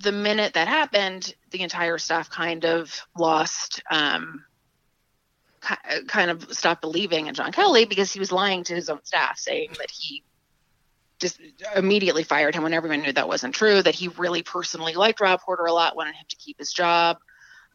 [0.00, 4.44] the minute that happened, the entire staff kind of lost, um,
[5.60, 9.38] kind of stopped believing in John Kelly because he was lying to his own staff,
[9.38, 10.24] saying that he
[11.20, 11.40] just
[11.76, 13.82] immediately fired him when everyone knew that wasn't true.
[13.82, 17.18] That he really personally liked Rob Porter a lot, wanted him to keep his job.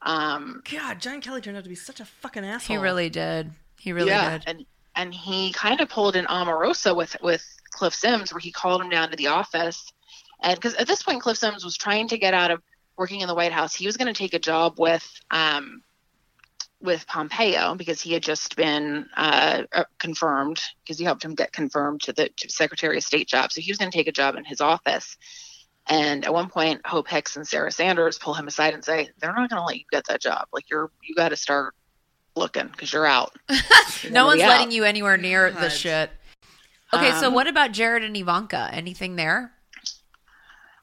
[0.01, 2.77] Um, God, John Kelly turned out to be such a fucking asshole.
[2.77, 3.51] He really did.
[3.79, 4.43] He really yeah, did.
[4.47, 4.65] and
[4.97, 8.89] and he kind of pulled an Omarosa with with Cliff Sims, where he called him
[8.89, 9.93] down to the office,
[10.41, 12.61] and because at this point Cliff Sims was trying to get out of
[12.97, 15.83] working in the White House, he was going to take a job with um
[16.81, 21.51] with Pompeo because he had just been uh, uh, confirmed because he helped him get
[21.51, 24.11] confirmed to the to Secretary of State job, so he was going to take a
[24.11, 25.17] job in his office.
[25.89, 29.33] And at one point, Hope Hicks and Sarah Sanders pull him aside and say, "They're
[29.33, 30.47] not going to let you get that job.
[30.51, 31.75] Like you're, you got to start
[32.37, 33.35] looking because you're out.
[34.03, 35.61] You're No one's be out." letting you anywhere near God.
[35.63, 36.11] the shit.
[36.93, 38.69] Okay, so Um, what about Jared and Ivanka?
[38.71, 39.51] Anything there?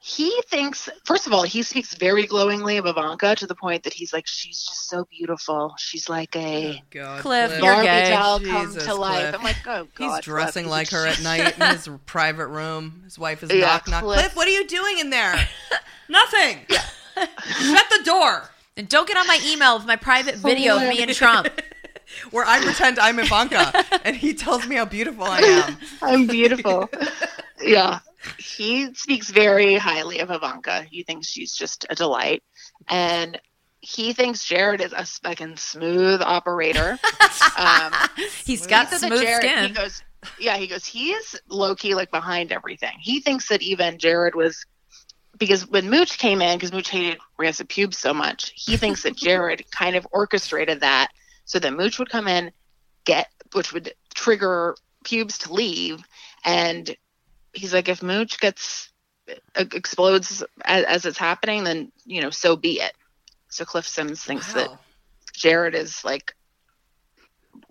[0.06, 3.94] he thinks first of all he speaks very glowingly of ivanka to the point that
[3.94, 7.62] he's like she's just so beautiful she's like a God, Cliff, Cliff.
[7.62, 8.10] you're barbie gay.
[8.10, 11.22] doll come Jesus, to life i'm like oh god He's dressing Cliff, like her at
[11.22, 13.00] night in his private room.
[13.04, 14.02] His wife is Yeah, knock knock.
[14.02, 14.20] Cliff.
[14.20, 15.34] Cliff, what are you doing in there?
[16.10, 16.66] Nothing.
[17.16, 18.50] Shut the door.
[18.76, 21.48] And don't get on my email with my private video of me and Trump.
[22.30, 23.72] Where I pretend I'm Ivanka,
[24.04, 25.76] and he tells me how beautiful I am.
[26.02, 26.88] i'm beautiful
[27.62, 28.00] yeah
[28.38, 32.42] he speaks very highly of ivanka he thinks she's just a delight
[32.88, 33.40] and
[33.80, 36.98] he thinks jared is a fucking smooth operator
[37.58, 37.92] um
[38.44, 39.72] He's got He smooth Jared- He skin.
[39.74, 40.02] goes,
[40.38, 42.96] yeah, he goes, he is low key like behind everything.
[43.00, 44.64] He thinks that even Jared was
[45.38, 49.16] because when Mooch came in, because Mooch hated rancid pubes so much, he thinks that
[49.16, 51.08] Jared kind of orchestrated that
[51.44, 52.52] so that Mooch would come in,
[53.04, 56.02] get which would trigger pubes to leave,
[56.44, 56.96] and
[57.52, 58.90] he's like, if Mooch gets
[59.28, 62.92] uh, explodes as, as it's happening, then you know, so be it.
[63.48, 64.68] So Cliff Sims thinks that
[65.32, 66.34] Jared is like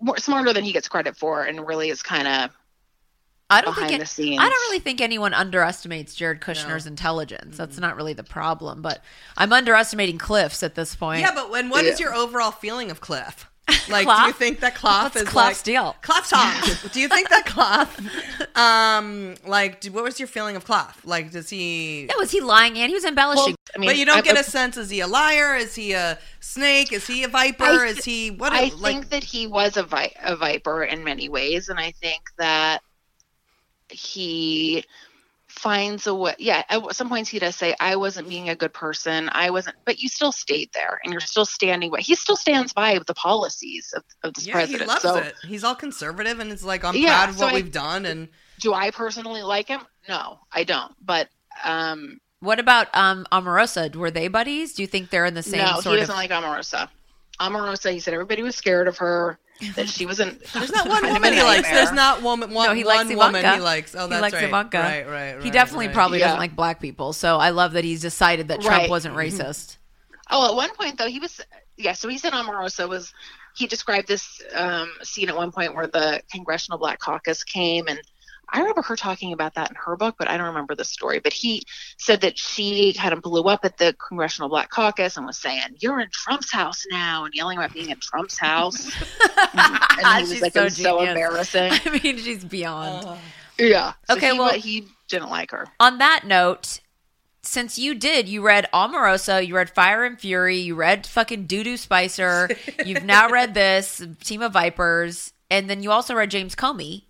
[0.00, 2.50] more smarter than he gets credit for, and really is kind of
[3.50, 4.40] I don't behind think the it, scenes.
[4.40, 7.56] I don't really think anyone underestimates Jared Kushner's intelligence.
[7.56, 8.80] That's not really the problem.
[8.82, 9.00] But
[9.36, 11.20] I'm underestimating Cliff's at this point.
[11.20, 12.06] Yeah, but when what is Yeah.
[12.06, 13.48] your overall feeling of Cliff?
[13.88, 15.96] Like, do you think that Cloth is Cloth's like deal?
[16.02, 16.92] Cloth talk?
[16.92, 17.98] do you think that Cloth,
[18.56, 21.00] um, like, do, what was your feeling of Cloth?
[21.04, 22.06] Like, does he?
[22.06, 22.78] yeah, was he lying?
[22.78, 23.54] And he was embellishing.
[23.74, 24.76] I mean, but you don't I- get I- a sense.
[24.76, 25.54] Is he a liar?
[25.56, 26.92] Is he a snake?
[26.92, 27.64] Is he a viper?
[27.64, 28.52] I is he what?
[28.52, 31.92] I like, think that he was a, vi- a viper in many ways, and I
[31.92, 32.80] think that
[33.88, 34.84] he
[35.48, 36.34] finds a way.
[36.38, 39.28] Yeah, at some points he does say, "I wasn't being a good person.
[39.32, 42.00] I wasn't," but you still stayed there, and you're still standing by.
[42.00, 44.82] He still stands by the policies of, of this yeah, president.
[44.82, 45.34] he loves so, it.
[45.46, 48.04] He's all conservative, and it's like, I'm Yeah, proud of so what I- we've done,
[48.06, 48.28] and
[48.60, 49.80] do I personally like him?
[50.08, 50.92] No, I don't.
[51.04, 51.28] But
[51.62, 53.94] um, What about um Omarosa?
[53.94, 54.74] Were they buddies?
[54.74, 56.08] Do you think they're in the same no, sort he of?
[56.08, 56.88] doesn't like Omarosa.
[57.40, 59.38] Omarosa, he said everybody was scared of her.
[59.76, 60.42] That she wasn't.
[60.52, 61.70] there's not one kind of a woman he likes.
[61.70, 62.52] There's not woman.
[62.52, 63.56] One, no, he likes one woman Ivanka.
[63.56, 63.94] he likes.
[63.94, 64.44] Oh, he that's likes right.
[64.44, 64.78] Ivanka.
[64.78, 65.94] Right, right, He definitely right.
[65.94, 67.12] probably doesn't like black people.
[67.12, 68.90] So I love that he's decided that Trump Right.
[68.90, 69.76] wasn't racist.
[70.30, 71.40] Oh, at one point though, he was
[71.76, 71.92] yeah.
[71.92, 73.12] So he said Omarosa was.
[73.56, 78.00] He described this um, scene at one point where the Congressional Black Caucus came, and
[78.54, 81.18] I remember her talking about that in her book, but I don't remember the story.
[81.18, 81.62] But he
[81.98, 85.60] said that she kind of blew up at the Congressional Black Caucus and was saying,
[85.80, 88.84] "You're in Trump's house now," and yelling about being in Trump's house.
[89.52, 93.18] and he was She's like, so "It was so embarrassing." I mean, she's beyond.
[93.58, 93.94] yeah.
[94.08, 95.66] So Okay, he, well- he didn't like her.
[95.80, 96.80] On that note,
[97.42, 101.76] since you did, you read Omarosa, you read Fire and Fury, you read fucking Doodoo
[101.76, 102.48] Spicer,
[102.86, 107.02] you've now read this Team of Vipers, and then you also read James Comey.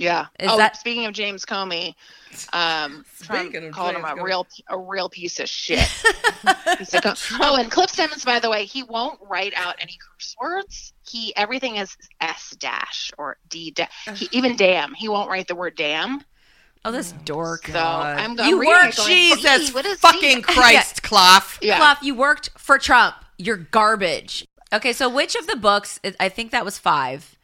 [0.00, 0.26] Yeah.
[0.38, 1.94] Is oh, that- speaking of James Comey,
[2.52, 4.24] um, Trump Speaking of called James him a Comey.
[4.24, 5.86] real a real piece of shit.
[6.78, 7.02] Piece of
[7.40, 10.92] oh, and Cliff Simmons, by the way, he won't write out any curse words.
[11.06, 13.90] He everything is S dash or D dash.
[14.14, 16.22] He, even damn, he won't write the word damn.
[16.82, 17.66] Oh, this dork.
[17.66, 21.40] So I'm, I'm You reading work- it going, Jesus what is fucking he?" Christ, Clough.
[21.60, 21.76] Yeah.
[21.76, 23.16] Clough, you worked for Trump.
[23.36, 24.46] You're garbage.
[24.72, 26.00] Okay, so which of the books?
[26.18, 27.36] I think that was five.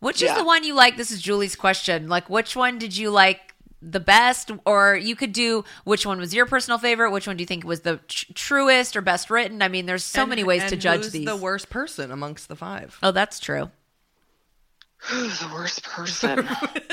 [0.00, 0.96] Which is the one you like?
[0.96, 2.08] This is Julie's question.
[2.08, 4.50] Like, which one did you like the best?
[4.64, 7.10] Or you could do which one was your personal favorite?
[7.10, 9.60] Which one do you think was the tr- truest or best written?
[9.62, 11.26] I mean, there's so And- many ways to judge who's these.
[11.26, 12.98] the worst person amongst the five?
[13.02, 13.70] oh, that's true.
[15.04, 16.46] Who's the worst person?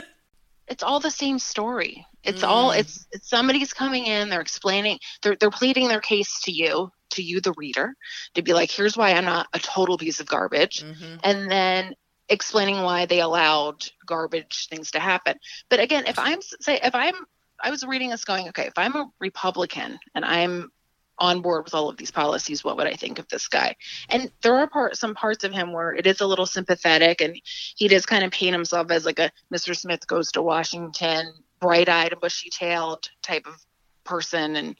[0.67, 2.05] it's all the same story.
[2.23, 6.51] It's all it's, it's somebody's coming in, they're explaining, they're they're pleading their case to
[6.51, 7.93] you, to you the reader,
[8.33, 10.83] to be like, here's why I'm not a total piece of garbage.
[10.83, 11.15] Mm-hmm.
[11.23, 11.93] And then
[12.29, 15.37] explaining why they allowed garbage things to happen.
[15.69, 17.15] But again, if I'm say if I'm
[17.61, 20.71] I was reading this going, okay, if I'm a Republican and I'm
[21.19, 23.75] on board with all of these policies, what would I think of this guy?
[24.09, 27.35] And there are part, some parts of him where it is a little sympathetic, and
[27.75, 29.75] he does kind of paint himself as like a Mr.
[29.75, 33.55] Smith goes to Washington, bright-eyed, and bushy-tailed type of
[34.03, 34.75] person, and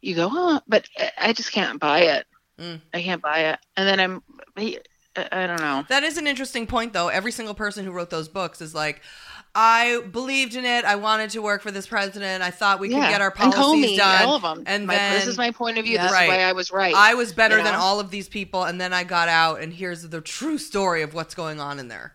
[0.00, 2.26] you go, oh, but I- I just can't buy it.
[2.58, 2.80] Mm.
[2.94, 3.58] I can't buy it.
[3.76, 4.22] And then I'm,
[4.56, 4.78] he,
[5.16, 5.84] I don't know.
[5.88, 7.08] That is an interesting point, though.
[7.08, 9.02] Every single person who wrote those books is like,
[9.54, 10.86] I believed in it.
[10.86, 12.42] I wanted to work for this president.
[12.42, 14.26] I thought we could get our and policies Comey, done.
[14.26, 14.62] all of them.
[14.66, 15.94] And My- then this is my point of view.
[15.94, 16.04] Yeah.
[16.04, 16.22] This Right.
[16.24, 16.94] is why I was right.
[16.94, 19.70] I was better You than all of these people, and then I got out, and
[19.74, 22.14] here's the true story of what's going on in there.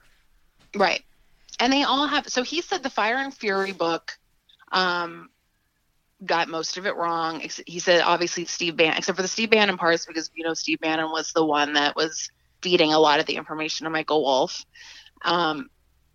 [0.75, 1.03] Right.
[1.59, 4.17] And they all have so he said the Fire and Fury book
[4.71, 5.29] um
[6.25, 7.47] got most of it wrong.
[7.67, 10.79] He said obviously Steve Bannon except for the Steve Bannon parts because you know Steve
[10.79, 12.31] Bannon was the one that was
[12.61, 14.65] feeding a lot of the information to Michael Wolff.
[15.23, 15.69] Um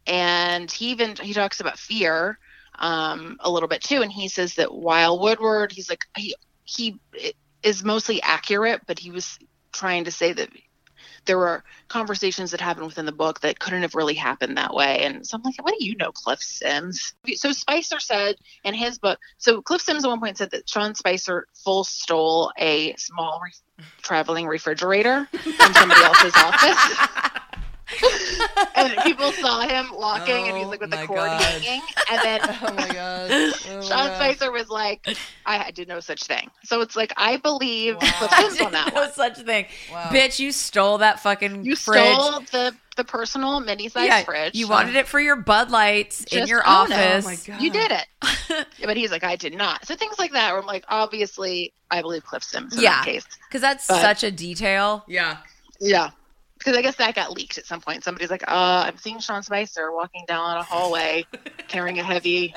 [0.06, 2.38] and he even he talks about fear
[2.78, 6.34] um a little bit too and he says that while Woodward he's like he
[6.64, 6.98] he
[7.62, 9.38] is mostly accurate but he was
[9.72, 10.48] trying to say that
[11.24, 15.00] there were conversations that happened within the book that couldn't have really happened that way.
[15.04, 17.14] And so I'm like, what do you know, Cliff Sims?
[17.34, 20.94] So Spicer said in his book, so Cliff Sims at one point said that Sean
[20.94, 27.32] Spicer full stole a small re- traveling refrigerator from somebody else's office.
[28.76, 31.40] and people saw him walking and he's like with the Oh cord God.
[31.42, 31.82] hanging.
[32.10, 33.30] And then Oh my god.
[33.32, 34.16] Oh Sean God.
[34.16, 35.06] Spicer was like,
[35.46, 36.50] I did no such thing.
[36.64, 39.12] So it's like, I believe Cliff Sims on that no one.
[39.12, 39.66] such thing.
[39.92, 40.08] Wow.
[40.10, 42.14] Bitch, you stole that fucking You fridge.
[42.14, 44.54] stole the, the personal mini sized yeah, fridge.
[44.54, 47.24] you wanted it for your Bud Lights in your own office.
[47.24, 47.62] Oh my God.
[47.62, 48.66] You did it.
[48.84, 49.86] But he's like, I did not.
[49.86, 52.96] So things like that where I'm like, obviously, I believe Cliff Sims in Yeah.
[52.96, 53.26] that case.
[53.48, 55.04] Because that's But- such a detail.
[55.08, 55.38] Yeah.
[55.80, 56.10] Yeah.
[56.62, 58.04] Because I guess that got leaked at some point.
[58.04, 61.24] Somebody's like, uh, I'm seeing Sean Spicer walking down a hallway
[61.66, 62.54] carrying a heavy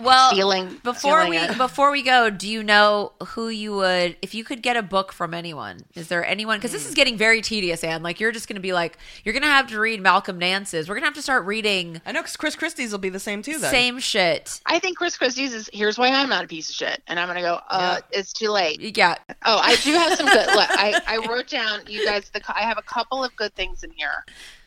[0.00, 0.80] Well, ceiling.
[0.84, 1.58] before ceiling we it.
[1.58, 5.12] before we go, do you know who you would if you could get a book
[5.12, 5.80] from anyone?
[5.94, 6.58] Is there anyone?
[6.58, 6.90] Because this Hmm.
[6.90, 8.02] is getting very tedious, Anne.
[8.04, 10.88] Like you're just going to be like you're going to have to read Malcolm Nance's.
[10.88, 13.18] We're going to have to start reading I know because Chris Christie's will be the
[13.18, 13.58] same too.
[13.58, 14.60] Then same shit.
[14.66, 17.02] I think Chris Christie's is here's why I'm not a piece of shit.
[17.08, 18.80] And I'm going to go, uh, it's too late.
[18.96, 20.46] Yeah, Oh, I do have some good.
[20.54, 22.30] Look, I, I wrote down you guys.
[22.30, 24.24] The I have a couple of good things in here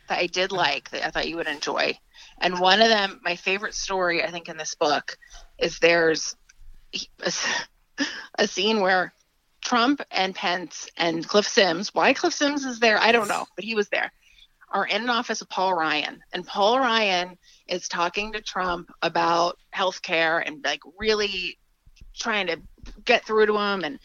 [0.08, 1.98] that I did like that I thought you would enjoy,
[2.42, 5.18] and one of them, my favorite story, I think, in this book,
[5.60, 6.36] is there's
[7.24, 7.32] a,
[8.36, 9.14] a scene where
[9.62, 11.94] Trump and Pence and Cliff Sims.
[11.94, 14.12] Why Cliff Sims is there, I don't know, but he was there.
[14.70, 17.38] Are in an office with Paul Ryan, and Paul Ryan
[17.68, 21.60] is talking to Trump about healthcare and like really
[22.18, 22.58] trying to
[23.06, 24.00] get through to him and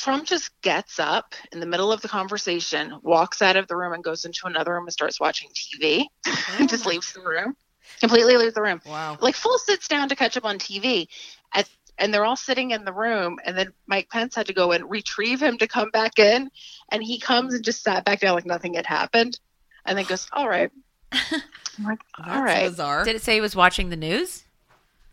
[0.00, 3.92] Trump just gets up in the middle of the conversation, walks out of the room
[3.92, 6.06] and goes into another room and starts watching TV
[6.58, 7.54] and just leaves the room.
[8.00, 8.80] Completely leaves the room.
[8.86, 9.18] Wow.
[9.20, 11.06] Like full sits down to catch up on TV.
[11.52, 14.72] At, and they're all sitting in the room and then Mike Pence had to go
[14.72, 16.50] and retrieve him to come back in
[16.90, 19.38] and he comes and just sat back down like nothing had happened
[19.84, 20.70] and then goes, All right.
[21.12, 22.70] I'm like, all That's right.
[22.70, 23.04] bizarre.
[23.04, 24.44] did it say he was watching the news?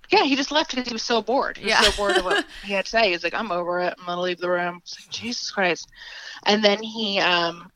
[0.10, 1.58] Yeah, he just left because he was so bored.
[1.58, 1.82] He was Yeah.
[1.82, 3.08] so bored of what he had to say.
[3.08, 3.94] He was like, "I'm over it.
[4.00, 5.90] I'm gonna leave the room." It's like, Jesus Christ.
[6.46, 7.72] And then he, um,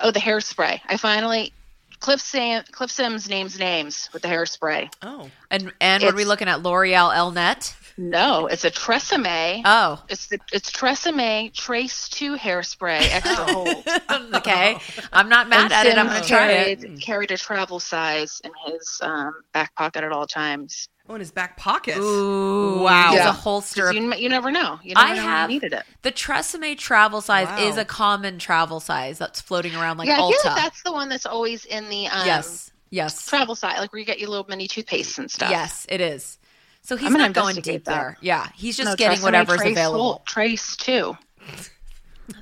[0.00, 0.80] oh, the hairspray.
[0.88, 1.52] I finally,
[2.00, 4.90] Cliff Sam, Cliff Sims names names with the hairspray.
[5.02, 5.30] oh.
[5.50, 7.74] And and were we looking at L'Oreal Elnet?
[7.98, 9.60] No, it's a Tresemme.
[9.66, 13.86] Oh, It's the it's Tresemme TRES Two hairspray extra hold.
[14.36, 14.78] okay.
[15.12, 15.98] I'm not mad And at it.
[15.98, 16.98] I'm gonna try it.
[17.00, 20.88] Carried a travel size in his um, back pocket at all times.
[21.10, 21.96] Oh, in his back pocket.
[21.98, 23.12] Ooh, Wow.
[23.14, 23.92] It's a holster.
[23.92, 24.78] You, you never know.
[24.84, 25.82] You never I know have when you needed it.
[26.02, 27.58] the Tresemme travel size Wow.
[27.68, 30.30] is a common travel size that's floating around like yeah, I Ulta.
[30.42, 33.92] feel like that's the one that's always in the um, yes, yes, travel size, like
[33.92, 35.50] where you get your little mini toothpaste and stuff.
[35.50, 36.38] yes, it is.
[36.82, 37.92] So he's I'm gonna not going deep that.
[37.92, 38.16] there.
[38.20, 40.02] Yeah, he's just No, getting Tresemme whatever's Trace available.
[40.04, 41.16] Hol- Trace too.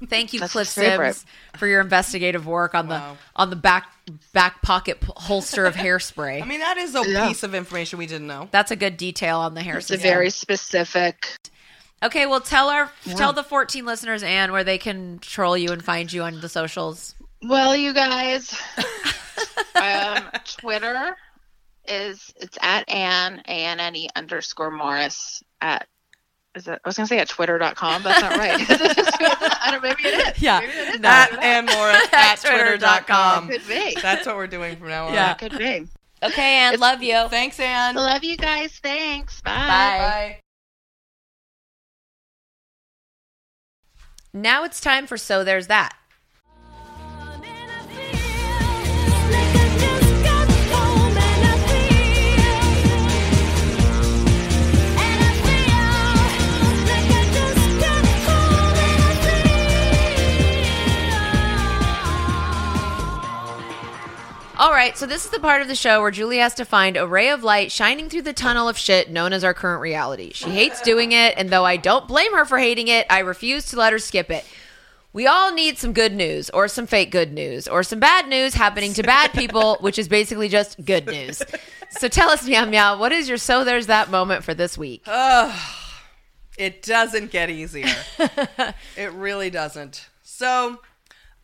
[0.08, 0.68] Thank you, That's Cliff.
[0.68, 1.24] Sims,
[1.56, 3.14] for your investigative work on Wow.
[3.14, 3.86] the on the back
[4.32, 6.42] back pocket holster of hairspray.
[6.42, 7.28] I mean, that is a Yeah.
[7.28, 8.48] piece of information we didn't know.
[8.50, 11.26] that's a good detail on the hair It's a very specific.
[12.02, 15.84] Okay, well tell our tell the 14 listeners Anne where they can troll you and
[15.84, 17.14] find you on the socials.
[17.42, 18.54] Well, you guys,
[19.74, 20.24] um,
[20.58, 21.16] Twitter
[21.86, 25.86] is it's at Anne A N N E underscore Morris at.
[26.54, 28.60] Is it, I was gonna say at twitter.com, but that's not right.
[29.62, 30.42] I don't, maybe it is.
[30.42, 30.60] Yeah.
[30.60, 31.00] Maybe it is.
[31.00, 31.08] No.
[31.10, 33.48] At Anne Morris at twitter.com.
[33.48, 33.96] Could be.
[34.00, 35.14] That's what we're doing from now on.
[35.14, 35.34] Yeah.
[35.38, 35.86] Could be.
[36.22, 37.28] Okay, Anne, love you.
[37.28, 37.96] Thanks, Anne.
[37.96, 38.72] I love you guys.
[38.82, 39.40] Thanks.
[39.42, 39.50] Bye.
[39.52, 39.98] Bye.
[39.98, 40.40] Bye.
[44.32, 45.97] Now it's time for So There's That.
[64.58, 67.06] Right, so this is the part of the show where Julie has to find a
[67.06, 70.32] ray of light shining through the tunnel of shit known as our current reality.
[70.32, 73.66] She hates doing it, and though I don't blame her for hating it, I refuse
[73.66, 74.44] to let her skip it.
[75.12, 78.54] We all need some good news, or some fake good news, or some bad news
[78.54, 81.42] happening to bad people, which is basically just good news.
[81.90, 85.02] So tell us, Meow Meow, what is your so there's that moment for this week?
[85.06, 85.54] Oh,
[86.58, 87.86] It doesn't get easier.
[88.96, 90.08] it really doesn't.
[90.22, 90.80] So,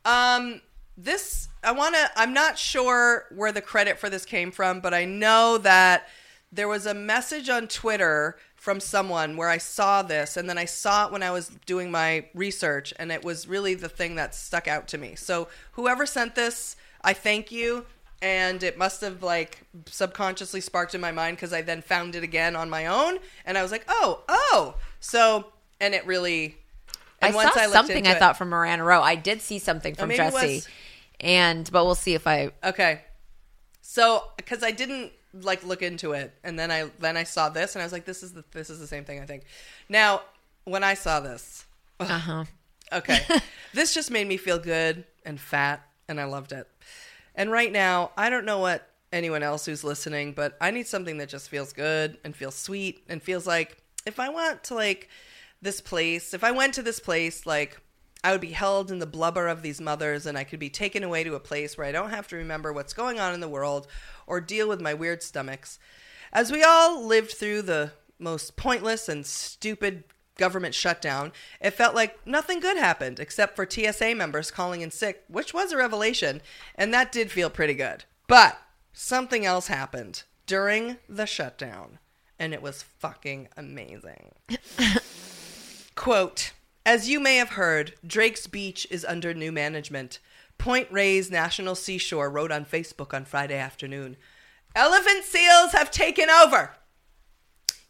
[0.04, 0.60] um,
[0.96, 2.10] this I want to.
[2.16, 6.08] I'm not sure where the credit for this came from, but I know that
[6.52, 10.64] there was a message on Twitter from someone where I saw this, and then I
[10.66, 14.34] saw it when I was doing my research, and it was really the thing that
[14.34, 15.14] stuck out to me.
[15.16, 17.86] So, whoever sent this, I thank you.
[18.22, 22.22] And it must have like subconsciously sparked in my mind because I then found it
[22.22, 26.56] again on my own, and I was like, "Oh, oh!" So, and it really.
[27.20, 29.02] I And saw once looked something I it- thought from Miranda Rowe.
[29.02, 30.62] I did see something from it Jesse.
[31.20, 33.02] And but we'll see if I Okay.
[33.80, 37.74] So, because I didn't like look into it, and then I then I saw this,
[37.74, 39.44] and I was like, "This is the this is the same thing." I think.
[39.88, 40.22] Now,
[40.64, 41.66] when I saw this,
[42.00, 42.44] uh-huh.
[42.92, 43.20] okay,
[43.74, 46.66] this just made me feel good and fat, and I loved it.
[47.34, 51.18] And right now, I don't know what anyone else who's listening, but I need something
[51.18, 55.08] that just feels good and feels sweet and feels like if I want to like
[55.62, 57.80] this place, if I went to this place, like
[58.24, 61.04] I would be held in the blubber of these mothers and I could be taken
[61.04, 63.48] away to a place where I don't have to remember what's going on in the
[63.48, 63.86] world
[64.26, 65.78] or deal with my weird stomachs.
[66.32, 70.04] As we all lived through the most pointless and stupid
[70.38, 75.24] government shutdown, it felt like nothing good happened except for TSA members calling in sick,
[75.28, 76.40] which was a revelation,
[76.74, 78.04] and that did feel pretty good.
[78.26, 78.58] But
[78.94, 81.98] something else happened during the shutdown,
[82.38, 84.32] and it was fucking amazing.
[85.94, 86.52] Quote
[86.86, 90.18] As you may have heard, Drake's Beach is under new management.
[90.58, 94.18] Point Reyes National Seashore wrote on Facebook on Friday afternoon
[94.76, 96.76] Elephant seals have taken over.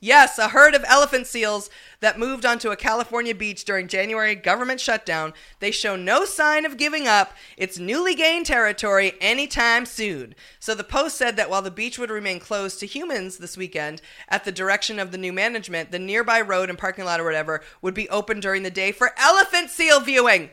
[0.05, 4.78] Yes, a herd of elephant seals that moved onto a California beach during January government
[4.78, 5.32] shutdown.
[5.61, 10.34] They show no sign of giving up its newly gained territory anytime soon.
[10.61, 14.02] So the Post said that while the beach would remain closed to humans this weekend,
[14.28, 17.62] at the direction of the new management, the nearby road and parking lot or whatever
[17.80, 20.50] would be open during the day for elephant seal viewing.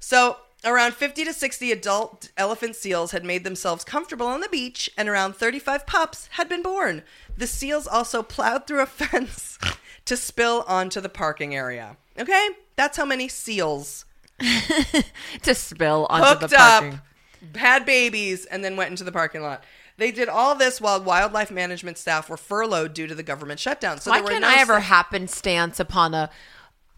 [0.00, 4.90] So, around 50 to 60 adult elephant seals had made themselves comfortable on the beach,
[4.96, 7.02] and around 35 pups had been born.
[7.36, 9.58] The seals also plowed through a fence
[10.04, 11.96] to spill onto the parking area.
[12.18, 12.48] Okay?
[12.76, 14.04] That's how many seals
[15.42, 16.90] to spill onto hooked the parking.
[16.92, 19.64] Hooked up, had babies, and then went into the parking lot.
[19.98, 24.00] They did all this while wildlife management staff were furloughed due to the government shutdown.
[24.00, 26.30] So Why there were can't no I ever sa- happenstance upon a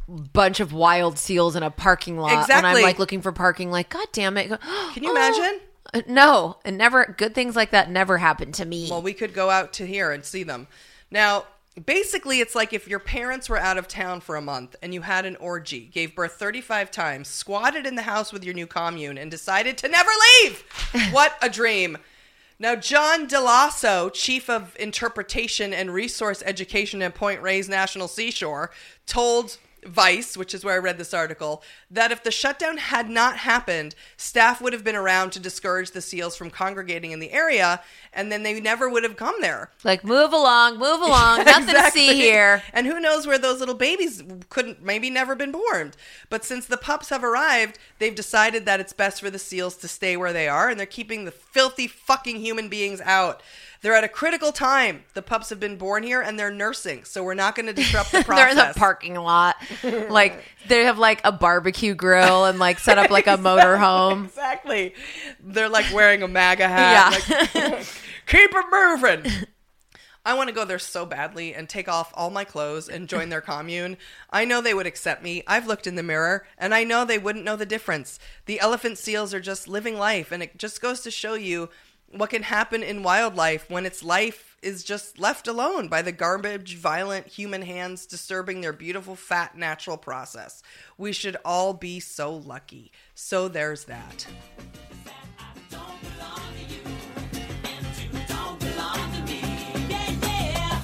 [0.09, 2.71] bunch of wild seals in a parking lot Exactly.
[2.71, 3.71] I'm like looking for parking?
[3.71, 4.49] Like, God damn it!
[4.95, 5.61] Can you imagine?
[6.07, 8.89] No, and never good things like that never happened to me.
[8.91, 10.67] Well, we could go out to here and see them.
[11.11, 11.45] Now,
[11.87, 15.03] basically, it's like if your parents were out of town for a month and you
[15.03, 19.19] had an orgy, gave birth 35 times, squatted in the house with your new commune,
[19.19, 20.11] and decided to never
[20.43, 20.65] leave.
[21.13, 21.99] what a dream.
[22.59, 28.71] Now, John Dell'Osso, Chief of Interpretation and Resource Education at Point Reyes National Seashore,
[29.07, 33.39] told Vice, which is where I read this article, that if the shutdown had not
[33.39, 37.81] happened, staff would have been around to discourage the seals from congregating in the area,
[38.13, 39.71] and then they never would have come there.
[39.85, 41.45] like, move along, move along.
[41.45, 42.63] Nothing to see here.
[42.73, 45.93] And who knows where those little babies couldn't, maybe never been born.
[46.31, 49.89] But since the pups have arrived, they've decided that it's best for the seals to
[49.89, 53.43] stay where they are, and they're keeping the filthy fucking human beings out.
[53.85, 55.05] They're at a critical time.
[55.13, 58.13] The pups have been born here and they're nursing, so we're not going to disrupt
[58.13, 58.55] the process.
[58.55, 59.57] They're in the parking lot.
[60.09, 64.25] like they have like a barbecue grill and like set up like a motor home.
[64.25, 64.95] Exactly.
[65.39, 67.23] They're like wearing a MAGA hat.
[67.29, 67.61] Yeah.
[67.63, 67.87] Like,
[68.27, 69.47] Keep it moving.
[70.25, 73.29] I want to go there so badly and take off all my clothes and join
[73.29, 73.99] their commune.
[74.31, 75.43] I know they would accept me.
[75.47, 78.19] I've looked in the mirror and I know they wouldn't know the difference.
[78.47, 81.69] The elephant seals are just living life, and it just goes to show you
[82.17, 86.77] what can happen in wildlife when its life is just left alone by the garbage,
[86.77, 90.63] violent human hands disturbing their beautiful, fat, natural process.
[90.97, 92.93] We should all be so lucky.
[93.15, 94.27] So there's that.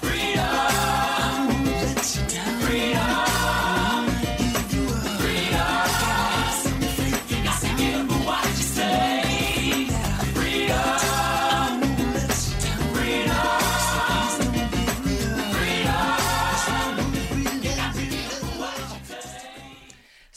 [0.00, 0.46] Freedom.
[2.60, 3.29] Freedom.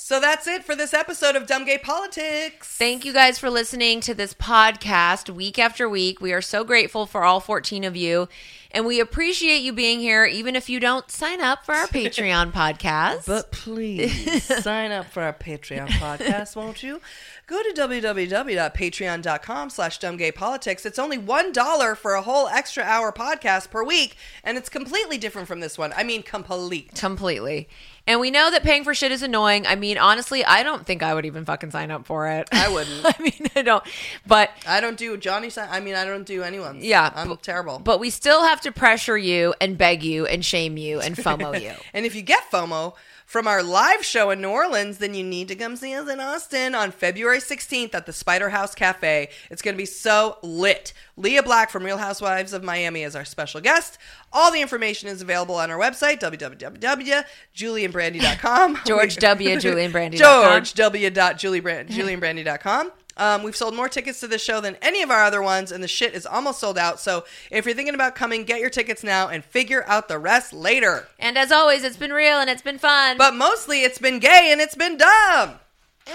[0.05, 2.67] So that's it for this episode of Dumb Gay Politics.
[2.67, 6.19] Thank you guys for listening to this podcast week after week.
[6.19, 8.27] We are so grateful for all 14 of you.
[8.69, 12.51] And we appreciate you being here, even if you don't sign up for our Patreon
[12.51, 13.27] podcast.
[13.27, 16.99] But please sign up for our Patreon podcast, won't you?
[17.45, 20.85] Go to www.patreon.com slash dumbgaypolitics.
[20.85, 24.15] It's only $1 for a whole extra hour podcast per week,
[24.45, 25.91] and it's completely different from this one.
[25.97, 26.95] I mean, complete.
[26.95, 27.67] completely.
[28.07, 29.67] And we know that paying for shit is annoying.
[29.67, 32.47] I mean, honestly, I don't think I would even fucking sign up for it.
[32.51, 33.05] I wouldn't.
[33.05, 33.83] I mean, I don't.
[34.25, 35.49] But I don't do Johnny.
[35.57, 36.79] I mean, I don't do anyone.
[36.81, 37.79] Yeah, I'm but- terrible.
[37.79, 41.61] but we still have to pressure you and beg you and shame you and FOMO
[41.61, 41.73] you.
[41.93, 42.93] And if you get FOMO
[43.25, 46.19] from our live show in New Orleans, then you need to come see us in
[46.19, 49.29] Austin on February 16th at the Spider House Cafe.
[49.49, 50.93] It's going to be so lit.
[51.17, 53.97] Lea Black from Real Housewives of Miami is our special guest.
[54.31, 58.79] All the information is available on our website, www.julieandbrandy.com.
[58.85, 59.49] George W.
[59.57, 60.17] julieandbrandy.com.
[60.17, 61.09] George W.
[61.09, 62.91] dot Julie Brand- julieandbrandy.com.
[63.17, 65.83] Um, we've sold more tickets to this show than any of our other ones, and
[65.83, 66.99] the shit is almost sold out.
[66.99, 70.53] So if you're thinking about coming, get your tickets now and figure out the rest
[70.53, 71.07] later.
[71.19, 73.17] And as always, it's been real and it's been fun.
[73.17, 75.59] But mostly it's been gay and it's been dumb.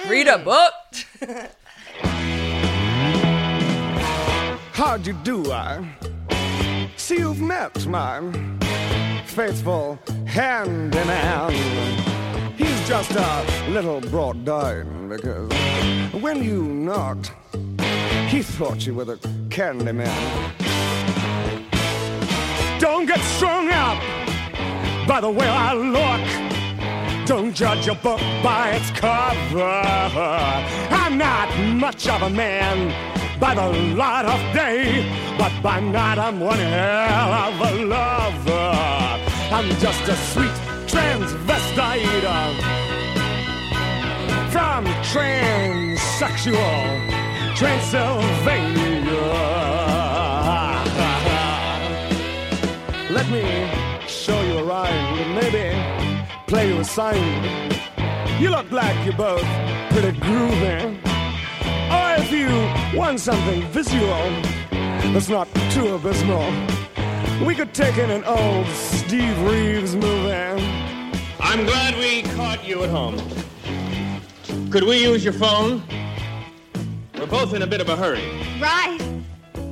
[0.09, 0.73] read a book.
[4.73, 5.85] How'd you do, I?
[6.97, 8.21] See, you've met my
[9.27, 11.53] faithful hand handyman.
[11.53, 12.08] He's
[12.89, 15.53] just a little brought down because
[16.23, 17.33] when you knocked,
[18.29, 19.19] he thought you were the
[19.51, 20.55] candy man.
[22.81, 23.99] Don't get strung up
[25.07, 27.27] by the way I look.
[27.27, 29.83] Don't judge a book by its cover.
[30.91, 32.89] I'm not much of a man
[33.39, 35.05] by the light of day,
[35.37, 39.08] but by night I'm one hell of a lover.
[39.51, 40.57] I'm just a sweet
[40.87, 42.05] transvestite
[44.53, 46.57] from transsexual
[47.57, 49.13] Transylvania.
[53.11, 53.71] Let me
[54.07, 55.99] show you a rhyme maybe
[56.47, 57.17] play you a sign.
[58.41, 59.49] You look like you're both
[59.91, 60.99] pretty groovy.
[61.97, 62.49] Or if you
[62.99, 64.25] want something visual
[65.13, 66.51] that's not too abysmal,
[67.45, 70.33] we could take in an old Steve Reeves movie.
[71.41, 73.17] I'm glad we caught you at home.
[74.71, 75.83] Could we use your phone?
[77.19, 78.25] We're both in a bit of a hurry.
[78.61, 78.99] Right.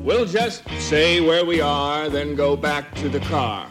[0.02, 3.66] We'll just say where we are, then go back to the car.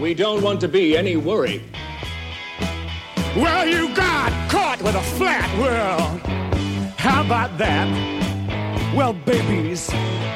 [0.00, 1.64] We don't want to be any worry.
[3.34, 6.20] Well, you got caught with a flat world.
[6.96, 7.86] How about that?
[8.94, 9.88] Well, babies,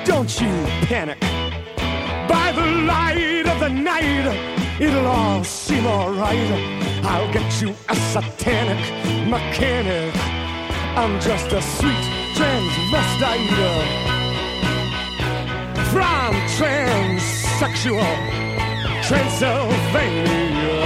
[0.05, 0.49] don't you
[0.87, 1.32] panic.
[2.33, 4.27] By the light of the night,
[4.81, 6.51] it'll all seem alright.
[7.05, 8.81] I'll get you a satanic
[9.29, 10.15] mechanic.
[10.97, 12.05] I'm just a sweet
[12.37, 14.13] transvestite
[15.93, 18.17] from transsexual
[19.09, 20.81] Transylvania.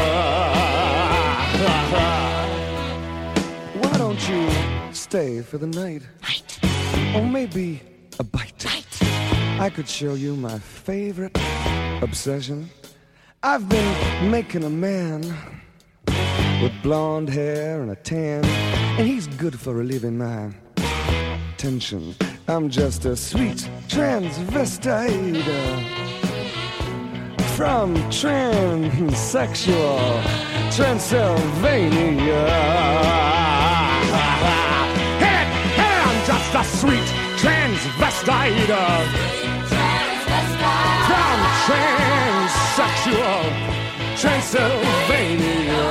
[3.82, 4.50] Why don't you
[4.92, 6.02] stay for the night?
[6.22, 6.58] Night.
[7.14, 7.82] Or maybe
[8.18, 8.64] a bite.
[8.64, 8.85] Bite.
[9.58, 11.34] I could show you my favorite
[12.02, 12.68] obsession.
[13.42, 15.22] I've been making a man
[16.60, 20.50] with blonde hair and a tan, and he's good for relieving my
[21.56, 22.14] tension.
[22.48, 25.80] I'm just a sweet transvestite uh,
[27.56, 30.22] from transsexual
[30.76, 32.46] Transylvania.
[35.18, 35.44] Hey,
[35.80, 37.08] hey, I'm just a sweet
[37.38, 39.45] transvestite
[41.66, 43.42] transsexual
[44.16, 45.86] Transylvania.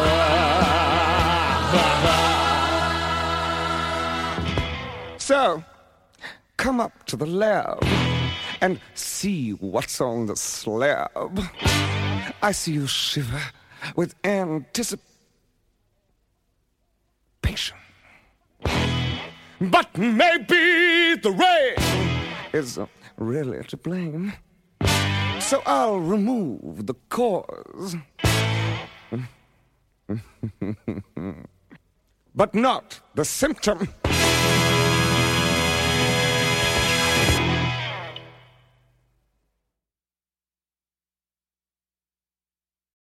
[5.18, 5.64] So,
[6.56, 7.84] come up to the lab
[8.62, 11.42] and see what's on the slab.
[12.42, 13.42] I see you shiver
[13.98, 15.04] with anticipation.
[19.60, 21.76] But maybe the rain
[22.54, 22.80] is
[23.18, 24.34] really to blame.
[25.46, 27.96] So I'll remove the cause.
[32.36, 33.88] but not the symptom.